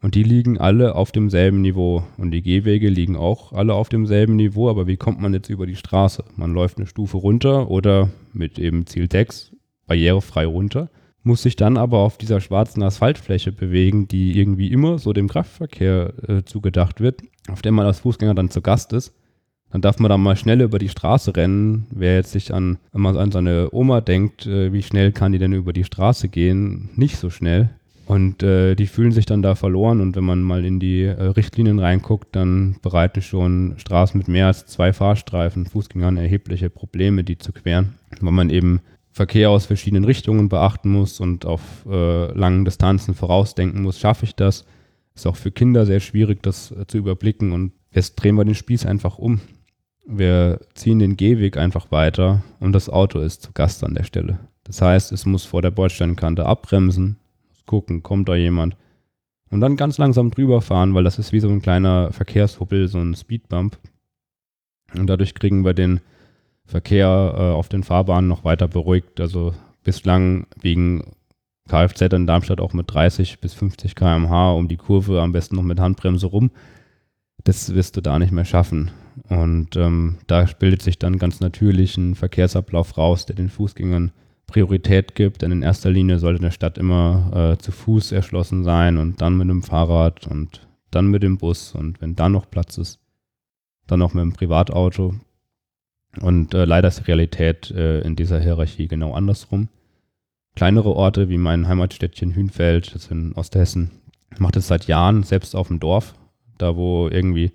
und 0.03 0.15
die 0.15 0.23
liegen 0.23 0.59
alle 0.59 0.95
auf 0.95 1.13
demselben 1.13 1.63
Niveau 1.63 2.05
und 2.19 2.33
die 2.33 2.43
Gehwege 2.43 2.89
liegen 2.89 3.17
auch 3.17 3.53
alle 3.53 3.75
auf 3.75 3.89
demselben 3.89 4.37
Niveau, 4.37 4.69
aber 4.69 4.87
wie 4.87 4.97
kommt 4.97 5.21
man 5.21 5.33
jetzt 5.33 5.49
über 5.49 5.67
die 5.67 5.77
Straße? 5.77 6.25
Man 6.37 6.53
läuft 6.53 6.77
eine 6.77 6.87
Stufe 6.87 7.17
runter 7.17 7.71
oder 7.71 8.11
mit 8.33 8.59
eben 8.59 8.87
Ziel 8.87 9.09
6 9.11 9.53
barrierefrei 9.87 10.45
runter, 10.45 10.91
muss 11.23 11.43
sich 11.43 11.57
dann 11.57 11.77
aber 11.77 11.99
auf 11.99 12.19
dieser 12.19 12.41
schwarzen 12.41 12.83
Asphaltfläche 12.83 13.53
bewegen, 13.53 14.09
die 14.09 14.39
irgendwie 14.39 14.73
immer 14.73 14.99
so 14.99 15.13
dem 15.13 15.29
Kraftverkehr 15.29 16.13
äh, 16.29 16.43
zugedacht 16.45 17.01
wird, 17.01 17.23
auf 17.49 17.63
der 17.63 17.73
man 17.73 17.87
als 17.87 18.01
Fußgänger 18.01 18.35
dann 18.35 18.51
zu 18.51 18.61
Gast 18.61 18.93
ist 18.93 19.15
dann 19.73 19.81
darf 19.81 19.99
man 19.99 20.11
da 20.11 20.19
mal 20.19 20.37
schnell 20.37 20.61
über 20.61 20.79
die 20.79 20.91
Straße 20.91 21.35
rennen. 21.35 21.87
Wer 21.91 22.17
jetzt 22.17 22.33
sich 22.33 22.53
an, 22.53 22.79
wenn 22.93 23.01
man 23.01 23.17
an 23.17 23.33
seine 23.33 23.71
Oma 23.73 24.03
denkt, 24.03 24.47
äh, 24.47 24.73
wie 24.73 24.83
schnell 24.83 25.13
kann 25.13 25.33
die 25.33 25.39
denn 25.39 25.55
über 25.55 25.73
die 25.73 25.85
Straße 25.85 26.29
gehen? 26.29 26.91
Nicht 26.95 27.17
so 27.17 27.31
schnell. 27.31 27.71
Und 28.07 28.43
äh, 28.43 28.75
die 28.75 28.87
fühlen 28.87 29.13
sich 29.13 29.27
dann 29.27 29.43
da 29.43 29.55
verloren. 29.55 30.01
Und 30.01 30.17
wenn 30.17 30.25
man 30.25 30.43
mal 30.43 30.65
in 30.65 30.81
die 30.81 31.03
äh, 31.03 31.23
Richtlinien 31.23 31.79
reinguckt, 31.79 32.35
dann 32.35 32.77
bereiten 32.83 33.23
schon 33.23 33.75
Straßen 33.77 34.19
mit 34.19 34.29
mehr 34.29 34.49
als 34.49 34.67
zwei 34.67 34.93
Fahrstreifen 34.93 35.67
Fußgängern 35.67 36.17
erhebliche 36.17 36.69
Probleme, 36.69 37.25
die 37.25 37.39
zu 37.39 37.53
queren, 37.53 37.95
weil 38.21 38.33
man 38.33 38.51
eben 38.51 38.81
Verkehr 39.13 39.51
aus 39.51 39.67
verschiedenen 39.67 40.05
Richtungen 40.05 40.49
beachten 40.49 40.91
muss 40.91 41.21
und 41.21 41.45
auf 41.45 41.61
äh, 41.87 42.33
langen 42.33 42.65
Distanzen 42.65 43.15
vorausdenken 43.15 43.83
muss. 43.83 43.99
Schaffe 43.99 44.25
ich 44.25 44.35
das? 44.35 44.65
Ist 45.15 45.27
auch 45.27 45.37
für 45.37 45.51
Kinder 45.51 45.85
sehr 45.85 46.01
schwierig, 46.01 46.43
das 46.43 46.71
äh, 46.71 46.87
zu 46.87 46.97
überblicken. 46.99 47.53
Und 47.53 47.73
jetzt 47.93 48.15
drehen 48.17 48.37
wir 48.37 48.45
den 48.45 48.55
Spieß 48.55 48.87
einfach 48.87 49.19
um. 49.19 49.41
Wir 50.07 50.61
ziehen 50.75 50.99
den 50.99 51.17
Gehweg 51.17 51.57
einfach 51.57 51.93
weiter 51.93 52.43
und 52.59 52.73
das 52.73 52.89
Auto 52.89 53.21
ist 53.21 53.43
zu 53.43 53.53
Gast 53.53 53.85
an 53.85 53.95
der 53.95 54.05
Stelle. 54.05 54.41
Das 54.65 54.81
heißt, 54.81 55.13
es 55.13 55.27
muss 55.27 55.45
vor 55.45 55.63
der 55.63 55.71
Bordsteinkante 55.71 56.47
abbremsen, 56.47 57.17
gucken, 57.67 58.03
kommt 58.03 58.29
da 58.29 58.35
jemand 58.35 58.77
und 59.53 59.61
dann 59.61 59.77
ganz 59.77 59.99
langsam 59.99 60.31
drüber 60.31 60.63
fahren, 60.63 60.95
weil 60.95 61.05
das 61.05 61.19
ist 61.19 61.33
wie 61.33 61.41
so 61.41 61.49
ein 61.51 61.61
kleiner 61.61 62.11
Verkehrshubbel, 62.11 62.89
so 62.89 62.99
ein 62.99 63.15
Speedbump. 63.15 63.79
Und 64.95 65.07
dadurch 65.07 65.35
kriegen 65.35 65.63
wir 65.63 65.75
den 65.75 66.01
Verkehr 66.65 67.35
äh, 67.37 67.41
auf 67.53 67.69
den 67.69 67.83
Fahrbahnen 67.83 68.29
noch 68.29 68.45
weiter 68.45 68.67
beruhigt. 68.67 69.21
Also 69.21 69.53
bislang 69.85 70.47
wegen 70.59 71.05
Kfz 71.69 72.01
in 72.01 72.27
Darmstadt 72.27 72.63
auch 72.63 72.73
mit 72.73 72.93
30 72.93 73.41
bis 73.41 73.53
50 73.53 73.95
km/h 73.95 74.53
um 74.53 74.69
die 74.69 74.79
Kurve, 74.79 75.21
am 75.21 75.33
besten 75.33 75.57
noch 75.57 75.63
mit 75.63 75.79
Handbremse 75.79 76.29
rum. 76.29 76.51
Das 77.45 77.75
wirst 77.75 77.99
du 77.99 78.01
da 78.01 78.19
nicht 78.19 78.33
mehr 78.33 78.47
schaffen. 78.47 78.91
Und 79.29 79.77
ähm, 79.77 80.17
da 80.29 80.47
bildet 80.59 80.81
sich 80.81 80.99
dann 80.99 81.19
ganz 81.19 81.41
natürlich 81.41 81.99
ein 81.99 82.15
Verkehrsablauf 82.15 82.97
raus, 82.97 83.27
der 83.27 83.37
den 83.37 83.51
Fußgängern 83.51 84.13
Priorität 84.53 85.15
gibt. 85.15 85.43
Denn 85.43 85.51
in 85.51 85.63
erster 85.63 85.91
Linie 85.91 86.19
sollte 86.19 86.43
eine 86.43 86.53
Stadt 86.53 86.79
immer 86.79 87.55
äh, 87.55 87.59
zu 87.59 87.73
Fuß 87.73 88.13
erschlossen 88.13 88.65
sein 88.65 88.99
und 88.99 89.21
dann 89.21 89.37
mit 89.37 89.49
dem 89.49 89.63
Fahrrad 89.63 90.27
und 90.27 90.61
dann 90.91 91.07
mit 91.07 91.23
dem 91.23 91.39
Bus 91.39 91.75
und 91.75 92.01
wenn 92.01 92.15
da 92.15 92.29
noch 92.29 92.51
Platz 92.51 92.77
ist, 92.77 93.01
dann 93.87 93.99
noch 93.99 94.15
mit 94.15 94.23
dem 94.23 94.33
Privatauto. 94.33 95.15
Und 96.21 96.53
äh, 96.53 96.67
leider 96.67 96.89
ist 96.89 97.01
die 97.01 97.05
Realität 97.05 97.71
äh, 97.71 98.01
in 98.03 98.15
dieser 98.15 98.39
Hierarchie 98.39 98.87
genau 98.87 99.15
andersrum. 99.15 99.69
Kleinere 100.55 100.95
Orte 100.95 101.31
wie 101.31 101.39
mein 101.39 101.67
Heimatstädtchen 101.67 102.35
Hünfeld, 102.35 102.95
das 102.95 103.07
in 103.11 103.33
Osthessen, 103.33 103.91
macht 104.39 104.57
es 104.57 104.69
seit 104.69 104.87
Jahren, 104.87 105.23
selbst 105.23 105.57
auf 105.57 105.69
dem 105.69 105.81
Dorf, 105.81 106.15
da 106.59 106.77
wo 106.77 107.09
irgendwie 107.09 107.53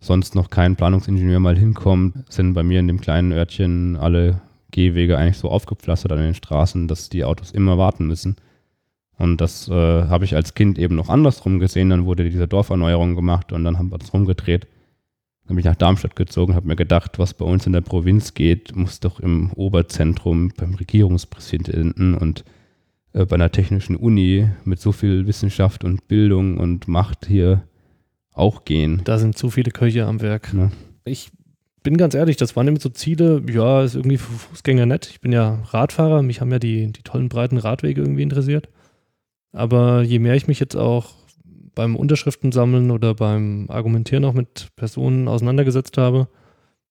sonst 0.00 0.34
noch 0.34 0.50
kein 0.50 0.74
Planungsingenieur 0.74 1.38
mal 1.38 1.56
hinkommt, 1.56 2.32
sind 2.32 2.54
bei 2.54 2.64
mir 2.64 2.80
in 2.80 2.88
dem 2.88 3.00
kleinen 3.00 3.30
Örtchen 3.32 3.96
alle 3.96 4.40
Gehwege 4.70 5.18
eigentlich 5.18 5.38
so 5.38 5.48
aufgepflastert 5.48 6.12
an 6.12 6.18
den 6.18 6.34
Straßen, 6.34 6.88
dass 6.88 7.08
die 7.08 7.24
Autos 7.24 7.50
immer 7.50 7.78
warten 7.78 8.06
müssen. 8.06 8.36
Und 9.18 9.40
das 9.40 9.68
äh, 9.68 9.72
habe 9.74 10.24
ich 10.24 10.34
als 10.34 10.54
Kind 10.54 10.78
eben 10.78 10.96
noch 10.96 11.10
andersrum 11.10 11.58
gesehen. 11.58 11.90
Dann 11.90 12.06
wurde 12.06 12.24
diese 12.24 12.48
Dorferneuerung 12.48 13.14
gemacht 13.14 13.52
und 13.52 13.64
dann 13.64 13.78
haben 13.78 13.90
wir 13.90 13.98
das 13.98 14.14
rumgedreht. 14.14 14.66
Dann 15.46 15.56
bin 15.56 15.58
ich 15.58 15.66
nach 15.66 15.76
Darmstadt 15.76 16.16
gezogen, 16.16 16.54
habe 16.54 16.68
mir 16.68 16.76
gedacht, 16.76 17.18
was 17.18 17.34
bei 17.34 17.44
uns 17.44 17.66
in 17.66 17.72
der 17.72 17.80
Provinz 17.80 18.34
geht, 18.34 18.74
muss 18.76 19.00
doch 19.00 19.20
im 19.20 19.52
Oberzentrum 19.52 20.52
beim 20.56 20.74
Regierungspräsidenten 20.74 22.14
und 22.14 22.44
äh, 23.12 23.26
bei 23.26 23.34
einer 23.34 23.50
technischen 23.50 23.96
Uni 23.96 24.48
mit 24.64 24.80
so 24.80 24.92
viel 24.92 25.26
Wissenschaft 25.26 25.84
und 25.84 26.08
Bildung 26.08 26.56
und 26.58 26.88
Macht 26.88 27.26
hier 27.26 27.64
auch 28.32 28.64
gehen. 28.64 29.02
Da 29.04 29.18
sind 29.18 29.36
zu 29.36 29.50
viele 29.50 29.70
Köche 29.70 30.06
am 30.06 30.20
Werk. 30.20 30.54
Ja. 30.54 30.70
Ich 31.04 31.30
bin 31.82 31.96
ganz 31.96 32.14
ehrlich, 32.14 32.36
das 32.36 32.56
waren 32.56 32.68
immer 32.68 32.80
so 32.80 32.88
Ziele, 32.88 33.42
ja, 33.50 33.82
ist 33.82 33.94
irgendwie 33.94 34.18
für 34.18 34.32
Fußgänger 34.32 34.86
nett. 34.86 35.08
Ich 35.10 35.20
bin 35.20 35.32
ja 35.32 35.62
Radfahrer, 35.70 36.22
mich 36.22 36.40
haben 36.40 36.52
ja 36.52 36.58
die, 36.58 36.92
die 36.92 37.02
tollen 37.02 37.28
breiten 37.28 37.56
Radwege 37.56 38.02
irgendwie 38.02 38.22
interessiert. 38.22 38.68
Aber 39.52 40.02
je 40.02 40.18
mehr 40.18 40.34
ich 40.34 40.46
mich 40.46 40.60
jetzt 40.60 40.76
auch 40.76 41.12
beim 41.74 41.96
Unterschriften 41.96 42.52
sammeln 42.52 42.90
oder 42.90 43.14
beim 43.14 43.66
Argumentieren 43.68 44.24
auch 44.24 44.32
mit 44.32 44.68
Personen 44.76 45.28
auseinandergesetzt 45.28 45.96
habe, 45.98 46.28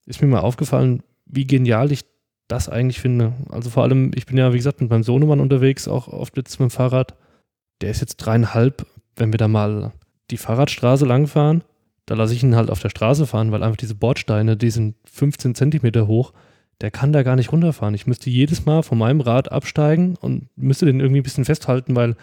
ist 0.06 0.22
mir 0.22 0.28
mal 0.28 0.40
aufgefallen, 0.40 1.04
wie 1.26 1.46
genial 1.46 1.92
ich 1.92 2.06
das 2.48 2.68
eigentlich 2.68 3.00
finde. 3.00 3.34
Also 3.50 3.70
vor 3.70 3.84
allem, 3.84 4.12
ich 4.16 4.26
bin 4.26 4.38
ja, 4.38 4.52
wie 4.54 4.58
gesagt, 4.58 4.82
mit 4.82 4.90
meinem 4.90 5.04
Sohnemann 5.04 5.40
unterwegs, 5.40 5.88
auch 5.88 6.08
oft 6.08 6.36
jetzt 6.38 6.60
mit 6.60 6.70
dem 6.70 6.72
Fahrrad. 6.72 7.16
Der 7.82 7.92
ist 7.92 8.02
jetzt 8.02 8.18
dreieinhalb, 8.18 8.86
wenn 9.16 9.32
wir 9.32 9.38
da 9.38 9.48
mal 9.48 9.92
die 10.32 10.38
Fahrradstraße 10.38 11.06
langfahren, 11.06 11.64
da 12.10 12.16
lasse 12.16 12.34
ich 12.34 12.42
ihn 12.42 12.56
halt 12.56 12.72
auf 12.72 12.80
der 12.80 12.90
Straße 12.90 13.28
fahren, 13.28 13.52
weil 13.52 13.62
einfach 13.62 13.78
diese 13.78 13.94
Bordsteine, 13.94 14.58
die 14.58 14.72
sind 14.72 14.96
15 15.12 15.54
Zentimeter 15.54 16.08
hoch, 16.08 16.34
der 16.82 16.90
kann 16.90 17.14
da 17.14 17.22
gar 17.22 17.36
nicht 17.36 17.52
runterfahren. 17.52 17.94
Ich 17.94 18.08
müsste 18.08 18.32
jedes 18.32 18.66
Mal 18.66 18.82
von 18.82 18.98
meinem 18.98 19.22
Rad 19.22 19.52
absteigen 19.52 20.16
und 20.20 20.48
müsste 20.56 20.88
den 20.88 21.02
irgendwie 21.02 21.20
ein 21.20 21.24
bisschen 21.24 21.46
festhalten, 21.46 21.96
weil 21.96 22.16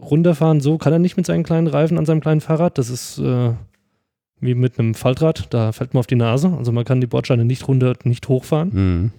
runterfahren 0.00 0.60
so 0.60 0.78
kann 0.78 0.92
er 0.92 0.98
nicht 0.98 1.16
mit 1.16 1.26
seinen 1.26 1.44
kleinen 1.44 1.68
Reifen 1.68 1.96
an 1.96 2.06
seinem 2.06 2.20
kleinen 2.20 2.40
Fahrrad. 2.40 2.76
Das 2.76 2.90
ist 2.90 3.18
äh, 3.18 3.52
wie 4.40 4.56
mit 4.56 4.80
einem 4.80 4.94
Faltrad, 4.94 5.46
da 5.50 5.70
fällt 5.70 5.94
man 5.94 6.00
auf 6.00 6.08
die 6.08 6.16
Nase. 6.16 6.52
Also 6.58 6.72
man 6.72 6.84
kann 6.84 7.00
die 7.00 7.06
Bordsteine 7.06 7.44
nicht 7.44 7.68
runter, 7.68 7.94
nicht 8.02 8.26
hochfahren. 8.26 8.70
Mhm. 8.72 9.12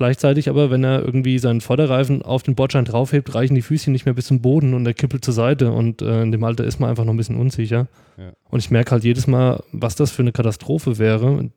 Gleichzeitig 0.00 0.48
aber, 0.48 0.70
wenn 0.70 0.82
er 0.82 1.04
irgendwie 1.04 1.38
seinen 1.38 1.60
Vorderreifen 1.60 2.22
auf 2.22 2.42
den 2.42 2.54
Bordstein 2.54 2.86
draufhebt, 2.86 3.34
reichen 3.34 3.54
die 3.54 3.60
Füßchen 3.60 3.92
nicht 3.92 4.06
mehr 4.06 4.14
bis 4.14 4.28
zum 4.28 4.40
Boden 4.40 4.72
und 4.72 4.86
er 4.86 4.94
kippelt 4.94 5.22
zur 5.22 5.34
Seite 5.34 5.72
und 5.72 6.00
äh, 6.00 6.22
in 6.22 6.32
dem 6.32 6.42
Alter 6.42 6.64
ist 6.64 6.80
man 6.80 6.88
einfach 6.88 7.04
noch 7.04 7.12
ein 7.12 7.18
bisschen 7.18 7.36
unsicher. 7.36 7.86
Ja. 8.16 8.32
Und 8.48 8.60
ich 8.60 8.70
merke 8.70 8.92
halt 8.92 9.04
jedes 9.04 9.26
Mal, 9.26 9.62
was 9.72 9.96
das 9.96 10.10
für 10.10 10.22
eine 10.22 10.32
Katastrophe 10.32 10.96
wäre. 10.96 11.26
Und 11.26 11.52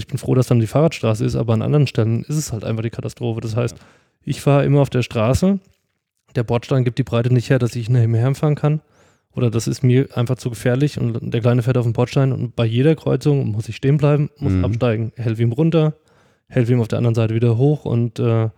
ich 0.00 0.08
bin 0.08 0.18
froh, 0.18 0.34
dass 0.34 0.48
dann 0.48 0.58
die 0.58 0.66
Fahrradstraße 0.66 1.24
ist, 1.24 1.36
aber 1.36 1.52
an 1.52 1.62
anderen 1.62 1.86
Stellen 1.86 2.24
ist 2.24 2.34
es 2.34 2.50
halt 2.50 2.64
einfach 2.64 2.82
die 2.82 2.90
Katastrophe. 2.90 3.40
Das 3.40 3.54
heißt, 3.54 3.76
ich 4.24 4.40
fahre 4.40 4.64
immer 4.64 4.80
auf 4.80 4.90
der 4.90 5.02
Straße, 5.02 5.60
der 6.34 6.42
Bordstein 6.42 6.82
gibt 6.82 6.98
die 6.98 7.04
Breite 7.04 7.32
nicht 7.32 7.50
her, 7.50 7.60
dass 7.60 7.76
ich 7.76 7.88
nebenher 7.88 8.34
fahren 8.34 8.56
kann. 8.56 8.80
Oder 9.36 9.48
das 9.48 9.68
ist 9.68 9.84
mir 9.84 10.08
einfach 10.16 10.34
zu 10.38 10.50
gefährlich 10.50 10.98
und 10.98 11.32
der 11.32 11.40
Kleine 11.40 11.62
fährt 11.62 11.76
auf 11.76 11.86
den 11.86 11.92
Bordstein 11.92 12.32
und 12.32 12.56
bei 12.56 12.64
jeder 12.64 12.96
Kreuzung 12.96 13.52
muss 13.52 13.68
ich 13.68 13.76
stehen 13.76 13.96
bleiben, 13.96 14.28
muss 14.38 14.54
mhm. 14.54 14.64
absteigen, 14.64 15.12
helfe 15.14 15.42
ihm 15.42 15.52
runter, 15.52 15.94
hält 16.50 16.68
ihm 16.68 16.80
auf 16.80 16.88
der 16.88 16.98
anderen 16.98 17.14
Seite 17.14 17.34
wieder 17.34 17.56
hoch 17.56 17.84
und 17.84 18.18
äh, 18.18 18.50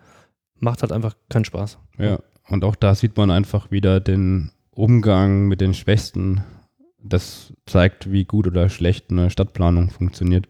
macht 0.58 0.82
halt 0.82 0.92
einfach 0.92 1.14
keinen 1.28 1.44
Spaß. 1.44 1.78
Ja, 1.98 2.18
und 2.48 2.64
auch 2.64 2.74
da 2.74 2.94
sieht 2.94 3.16
man 3.16 3.30
einfach 3.30 3.70
wieder 3.70 4.00
den 4.00 4.50
Umgang 4.74 5.46
mit 5.46 5.60
den 5.60 5.74
Schwächsten. 5.74 6.42
Das 6.98 7.52
zeigt, 7.66 8.10
wie 8.10 8.24
gut 8.24 8.46
oder 8.46 8.68
schlecht 8.68 9.10
eine 9.10 9.30
Stadtplanung 9.30 9.90
funktioniert. 9.90 10.48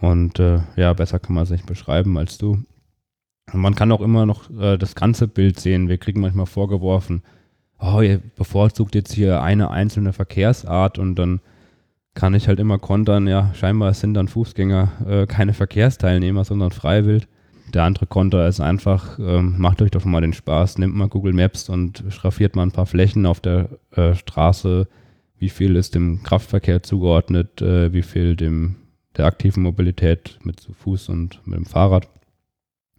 Und 0.00 0.38
äh, 0.38 0.60
ja, 0.76 0.92
besser 0.92 1.18
kann 1.18 1.34
man 1.34 1.44
es 1.44 1.50
nicht 1.50 1.66
beschreiben 1.66 2.18
als 2.18 2.38
du. 2.38 2.62
Und 3.52 3.60
man 3.60 3.74
kann 3.74 3.92
auch 3.92 4.00
immer 4.00 4.26
noch 4.26 4.50
äh, 4.50 4.76
das 4.76 4.94
ganze 4.94 5.28
Bild 5.28 5.58
sehen. 5.60 5.88
Wir 5.88 5.98
kriegen 5.98 6.20
manchmal 6.20 6.46
vorgeworfen, 6.46 7.22
oh, 7.78 8.00
ihr 8.00 8.20
bevorzugt 8.36 8.94
jetzt 8.94 9.12
hier 9.12 9.42
eine 9.42 9.70
einzelne 9.70 10.12
Verkehrsart 10.12 10.98
und 10.98 11.14
dann 11.16 11.40
kann 12.14 12.34
ich 12.34 12.48
halt 12.48 12.60
immer 12.60 12.78
kontern, 12.78 13.26
ja, 13.26 13.52
scheinbar 13.54 13.92
sind 13.92 14.14
dann 14.14 14.28
Fußgänger 14.28 14.92
äh, 15.06 15.26
keine 15.26 15.52
Verkehrsteilnehmer, 15.52 16.44
sondern 16.44 16.70
Freiwild. 16.70 17.28
Der 17.72 17.82
andere 17.82 18.06
Konter 18.06 18.46
ist 18.46 18.60
einfach, 18.60 19.18
ähm, 19.18 19.56
macht 19.58 19.82
euch 19.82 19.90
doch 19.90 20.04
mal 20.04 20.20
den 20.20 20.32
Spaß, 20.32 20.78
nehmt 20.78 20.94
mal 20.94 21.08
Google 21.08 21.32
Maps 21.32 21.68
und 21.68 22.04
schraffiert 22.10 22.54
mal 22.54 22.62
ein 22.62 22.72
paar 22.72 22.86
Flächen 22.86 23.26
auf 23.26 23.40
der 23.40 23.68
äh, 23.90 24.14
Straße, 24.14 24.86
wie 25.38 25.48
viel 25.48 25.74
ist 25.74 25.96
dem 25.96 26.22
Kraftverkehr 26.22 26.84
zugeordnet, 26.84 27.60
äh, 27.60 27.92
wie 27.92 28.02
viel 28.02 28.36
dem 28.36 28.76
der 29.16 29.26
aktiven 29.26 29.62
Mobilität 29.62 30.38
mit 30.42 30.60
zu 30.60 30.72
Fuß 30.72 31.08
und 31.08 31.40
mit 31.46 31.56
dem 31.56 31.66
Fahrrad. 31.66 32.08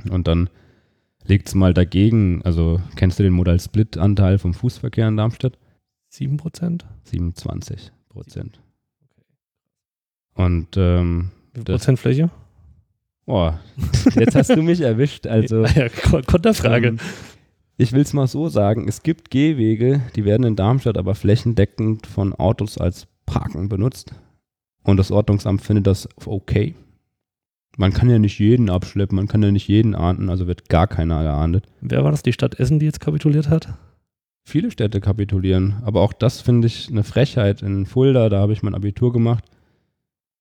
Und 0.10 0.28
dann 0.28 0.50
legt 1.26 1.48
es 1.48 1.56
mal 1.56 1.74
dagegen, 1.74 2.42
also 2.44 2.82
kennst 2.96 3.20
du 3.20 3.24
den 3.24 3.34
Modal 3.34 3.60
Split-Anteil 3.60 4.38
vom 4.38 4.54
Fußverkehr 4.54 5.08
in 5.08 5.18
Darmstadt? 5.18 5.58
7 6.10 6.38
Prozent? 6.38 6.86
27 7.04 7.92
Prozent. 8.10 8.60
Und 10.36 10.78
ähm, 10.78 11.32
Wie 11.54 11.60
viel 11.62 11.66
Prozent 11.66 12.00
Fläche? 12.00 12.30
Boah, 13.26 13.60
jetzt 14.16 14.36
hast 14.36 14.52
du 14.52 14.62
mich 14.62 14.82
erwischt. 14.82 15.26
Also, 15.26 15.66
ja, 15.66 15.90
Konterfrage. 16.28 16.90
Ähm, 16.90 17.00
ich 17.78 17.92
will 17.92 18.02
es 18.02 18.14
mal 18.14 18.28
so 18.28 18.48
sagen, 18.48 18.88
es 18.88 19.04
gibt 19.04 19.32
Gehwege, 19.32 20.02
die 20.16 20.24
werden 20.24 20.46
in 20.46 20.56
Darmstadt 20.56 20.98
aber 20.98 21.16
flächendeckend 21.16 22.06
von 22.08 22.34
Autos 22.34 22.78
als 22.78 23.08
Parken 23.26 23.68
benutzt. 23.68 24.14
Und 24.84 24.98
das 24.98 25.12
Ordnungsamt 25.12 25.62
findet 25.62 25.88
das 25.88 26.08
okay. 26.26 26.76
Man 27.78 27.92
kann 27.92 28.10
ja 28.10 28.20
nicht 28.20 28.40
jeden 28.40 28.70
abschleppen, 28.70 29.16
man 29.16 29.28
kann 29.28 29.44
ja 29.44 29.52
nicht 29.52 29.68
jeden 29.68 29.96
ahnden, 29.96 30.30
also 30.30 30.48
wird 30.48 30.70
gar 30.70 30.88
keiner 30.88 31.24
geahndet. 31.24 31.66
Wer 31.82 32.04
war 32.04 32.12
das, 32.12 32.24
die 32.24 32.32
Stadt 32.32 32.60
Essen, 32.60 32.80
die 32.80 32.86
jetzt 32.86 33.02
kapituliert 33.02 33.50
hat? 33.50 33.74
Viele 34.48 34.72
Städte 34.72 35.02
kapitulieren, 35.02 35.82
aber 35.84 36.02
auch 36.02 36.14
das 36.14 36.40
finde 36.40 36.68
ich 36.68 36.90
eine 36.90 37.04
Frechheit. 37.04 37.64
In 37.64 37.86
Fulda, 37.86 38.30
da 38.30 38.40
habe 38.40 38.54
ich 38.54 38.64
mein 38.64 38.76
Abitur 38.76 39.12
gemacht. 39.12 39.44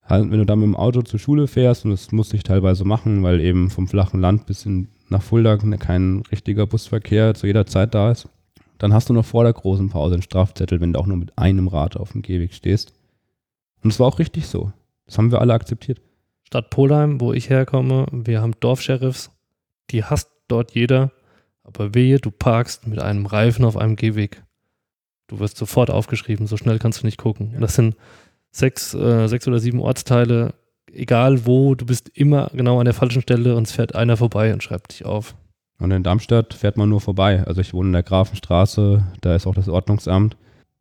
Halt, 0.06 0.30
wenn 0.30 0.38
du 0.38 0.46
da 0.46 0.54
mit 0.54 0.66
dem 0.66 0.76
Auto 0.76 1.02
zur 1.02 1.18
Schule 1.18 1.46
fährst, 1.46 1.84
und 1.84 1.90
das 1.90 2.12
musste 2.12 2.36
ich 2.36 2.42
teilweise 2.42 2.84
machen, 2.84 3.22
weil 3.22 3.40
eben 3.40 3.70
vom 3.70 3.88
flachen 3.88 4.20
Land 4.20 4.46
bis 4.46 4.66
in, 4.66 4.88
nach 5.08 5.22
Fulda 5.22 5.56
kein 5.56 6.22
richtiger 6.30 6.66
Busverkehr 6.66 7.34
zu 7.34 7.46
jeder 7.46 7.66
Zeit 7.66 7.94
da 7.94 8.10
ist, 8.10 8.28
dann 8.78 8.92
hast 8.92 9.08
du 9.08 9.14
noch 9.14 9.24
vor 9.24 9.44
der 9.44 9.52
großen 9.52 9.88
Pause 9.88 10.14
einen 10.14 10.22
Strafzettel, 10.22 10.80
wenn 10.80 10.92
du 10.92 11.00
auch 11.00 11.06
nur 11.06 11.16
mit 11.16 11.38
einem 11.38 11.68
Rad 11.68 11.96
auf 11.96 12.12
dem 12.12 12.22
Gehweg 12.22 12.52
stehst. 12.52 12.92
Und 13.82 13.92
es 13.92 14.00
war 14.00 14.08
auch 14.08 14.18
richtig 14.18 14.46
so. 14.46 14.72
Das 15.06 15.16
haben 15.16 15.30
wir 15.30 15.40
alle 15.40 15.54
akzeptiert. 15.54 16.00
Stadt 16.44 16.70
Polheim, 16.70 17.20
wo 17.20 17.32
ich 17.32 17.48
herkomme, 17.48 18.06
wir 18.12 18.42
haben 18.42 18.54
Dorfsheriffs, 18.60 19.30
die 19.90 20.04
hasst 20.04 20.30
dort 20.48 20.72
jeder, 20.72 21.12
aber 21.62 21.94
wehe, 21.94 22.18
du 22.18 22.30
parkst 22.30 22.86
mit 22.86 22.98
einem 23.00 23.26
Reifen 23.26 23.64
auf 23.64 23.76
einem 23.76 23.96
Gehweg. 23.96 24.42
Du 25.28 25.38
wirst 25.38 25.56
sofort 25.56 25.90
aufgeschrieben, 25.90 26.46
so 26.46 26.56
schnell 26.56 26.78
kannst 26.78 27.02
du 27.02 27.06
nicht 27.06 27.16
gucken. 27.16 27.54
Und 27.54 27.60
das 27.60 27.74
sind 27.74 27.96
sechs, 28.54 28.94
äh, 28.94 29.26
sechs 29.26 29.46
oder 29.48 29.58
sieben 29.58 29.80
Ortsteile, 29.80 30.54
egal 30.92 31.44
wo, 31.44 31.74
du 31.74 31.84
bist 31.84 32.10
immer 32.14 32.50
genau 32.54 32.78
an 32.78 32.84
der 32.84 32.94
falschen 32.94 33.22
Stelle 33.22 33.56
und 33.56 33.66
es 33.66 33.72
fährt 33.72 33.94
einer 33.94 34.16
vorbei 34.16 34.52
und 34.52 34.62
schreibt 34.62 34.92
dich 34.92 35.04
auf. 35.04 35.34
Und 35.80 35.90
in 35.90 36.04
Darmstadt 36.04 36.54
fährt 36.54 36.76
man 36.76 36.88
nur 36.88 37.00
vorbei. 37.00 37.42
Also 37.46 37.60
ich 37.60 37.74
wohne 37.74 37.88
in 37.88 37.94
der 37.94 38.04
Grafenstraße, 38.04 39.02
da 39.20 39.34
ist 39.34 39.46
auch 39.46 39.54
das 39.54 39.68
Ordnungsamt. 39.68 40.36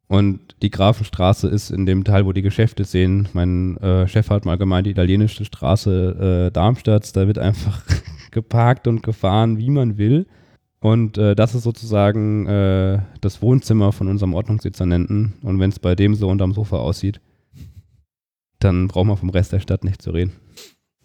Und 0.08 0.56
die 0.62 0.70
Grafenstraße 0.70 1.48
ist 1.48 1.72
in 1.72 1.88
dem 1.88 2.04
Teil, 2.04 2.28
wo 2.28 2.32
die 2.32 2.44
Geschäfte 2.44 2.84
sehen. 2.84 3.28
Mein 3.34 3.78
äh, 3.78 4.08
Chef 4.08 4.30
hat 4.30 4.46
mal 4.46 4.58
gemeint, 4.58 4.86
die 4.86 4.92
italienische 4.92 5.44
Straße 5.44 6.50
äh, 6.50 6.52
Darmstadts, 6.52 7.14
da 7.14 7.26
wird 7.26 7.40
einfach 7.40 7.82
geparkt 8.32 8.88
und 8.88 9.02
gefahren, 9.02 9.58
wie 9.58 9.72
man 9.72 9.98
will. 9.98 10.28
Und 10.80 11.18
äh, 11.18 11.34
das 11.34 11.56
ist 11.56 11.64
sozusagen 11.64 12.46
äh, 12.46 13.00
das 13.22 13.42
Wohnzimmer 13.42 13.92
von 13.94 14.08
unserem 14.08 14.36
Ordnungsdezernenten. 14.36 15.34
Und 15.42 15.60
wenn 15.60 15.72
es 15.72 15.80
bei 15.80 15.96
dem 15.96 16.14
so 16.14 16.28
unterm 16.28 16.54
Sofa 16.54 16.78
aussieht, 16.78 17.20
dann 18.64 18.88
braucht 18.88 19.08
man 19.08 19.18
vom 19.18 19.30
Rest 19.30 19.52
der 19.52 19.60
Stadt 19.60 19.84
nicht 19.84 20.02
zu 20.02 20.12
reden. 20.12 20.34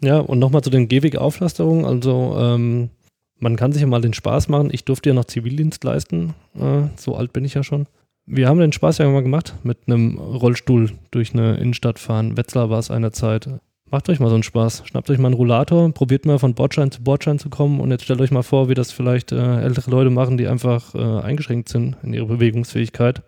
Ja, 0.02 0.18
und 0.18 0.38
nochmal 0.38 0.62
zu 0.62 0.70
den 0.70 0.88
Gehwegauflasterungen. 0.88 1.84
Also 1.84 2.36
ähm, 2.38 2.90
man 3.38 3.56
kann 3.56 3.72
sich 3.72 3.82
ja 3.82 3.88
mal 3.88 4.00
den 4.00 4.14
Spaß 4.14 4.48
machen. 4.48 4.70
Ich 4.72 4.84
durfte 4.84 5.10
ja 5.10 5.14
noch 5.14 5.24
Zivildienst 5.24 5.82
leisten. 5.84 6.34
Äh, 6.54 6.88
so 6.96 7.16
alt 7.16 7.32
bin 7.32 7.44
ich 7.44 7.54
ja 7.54 7.62
schon. 7.62 7.86
Wir 8.26 8.48
haben 8.48 8.60
den 8.60 8.72
Spaß 8.72 8.98
ja 8.98 9.08
mal 9.08 9.22
gemacht, 9.22 9.54
mit 9.62 9.78
einem 9.86 10.18
Rollstuhl 10.18 10.90
durch 11.10 11.32
eine 11.32 11.56
Innenstadt 11.56 11.98
fahren. 11.98 12.36
Wetzlar 12.36 12.68
war 12.68 12.78
es 12.78 12.90
einer 12.90 13.12
Zeit. 13.12 13.48
Macht 13.90 14.10
euch 14.10 14.20
mal 14.20 14.28
so 14.28 14.34
einen 14.34 14.42
Spaß. 14.42 14.82
Schnappt 14.84 15.08
euch 15.08 15.18
mal 15.18 15.28
einen 15.28 15.34
Rollator, 15.34 15.90
probiert 15.92 16.26
mal 16.26 16.38
von 16.38 16.54
Bordschein 16.54 16.90
zu 16.90 17.02
Bordschein 17.02 17.38
zu 17.38 17.48
kommen 17.48 17.80
und 17.80 17.90
jetzt 17.90 18.04
stellt 18.04 18.20
euch 18.20 18.30
mal 18.30 18.42
vor, 18.42 18.68
wie 18.68 18.74
das 18.74 18.92
vielleicht 18.92 19.32
äh, 19.32 19.62
ältere 19.62 19.90
Leute 19.90 20.10
machen, 20.10 20.36
die 20.36 20.46
einfach 20.46 20.94
äh, 20.94 20.98
eingeschränkt 20.98 21.70
sind 21.70 21.96
in 22.02 22.12
ihrer 22.12 22.26
Bewegungsfähigkeit. 22.26 23.22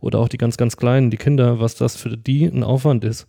Oder 0.00 0.18
auch 0.18 0.28
die 0.28 0.36
ganz, 0.36 0.56
ganz 0.58 0.76
Kleinen, 0.76 1.10
die 1.10 1.16
Kinder, 1.16 1.60
was 1.60 1.76
das 1.76 1.96
für 1.96 2.18
die 2.18 2.44
ein 2.44 2.64
Aufwand 2.64 3.04
ist. 3.04 3.26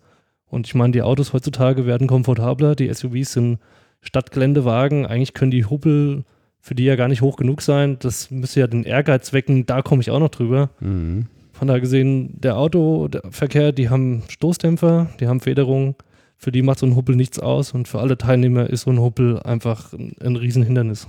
Und 0.53 0.67
ich 0.67 0.75
meine, 0.75 0.91
die 0.91 1.01
Autos 1.01 1.33
heutzutage 1.33 1.87
werden 1.87 2.05
komfortabler, 2.05 2.75
die 2.75 2.93
SUVs 2.93 3.33
sind 3.33 3.57
Stadtgeländewagen. 4.01 5.07
Eigentlich 5.07 5.33
können 5.33 5.49
die 5.49 5.65
Hubbel 5.65 6.25
für 6.59 6.75
die 6.75 6.83
ja 6.83 6.95
gar 6.95 7.07
nicht 7.07 7.23
hoch 7.23 7.37
genug 7.37 7.63
sein. 7.63 7.97
Das 7.99 8.29
müsste 8.29 8.59
ja 8.59 8.67
den 8.67 8.83
Ehrgeiz 8.83 9.33
wecken, 9.33 9.65
da 9.65 9.81
komme 9.81 10.01
ich 10.01 10.11
auch 10.11 10.19
noch 10.19 10.29
drüber. 10.29 10.69
Mhm. 10.79 11.25
Von 11.53 11.67
da 11.67 11.79
gesehen, 11.79 12.39
der 12.39 12.57
Autoverkehr, 12.57 13.71
die 13.71 13.89
haben 13.89 14.21
Stoßdämpfer, 14.29 15.09
die 15.19 15.27
haben 15.27 15.39
Federung. 15.39 15.95
Für 16.37 16.51
die 16.51 16.61
macht 16.61 16.77
so 16.77 16.85
ein 16.85 16.95
Hubbel 16.95 17.15
nichts 17.15 17.39
aus 17.39 17.71
und 17.71 17.87
für 17.87 17.99
alle 17.99 18.15
Teilnehmer 18.15 18.69
ist 18.69 18.81
so 18.81 18.91
ein 18.91 18.99
Hubbel 18.99 19.39
einfach 19.39 19.91
ein, 19.93 20.13
ein 20.21 20.35
Riesenhindernis. 20.35 21.07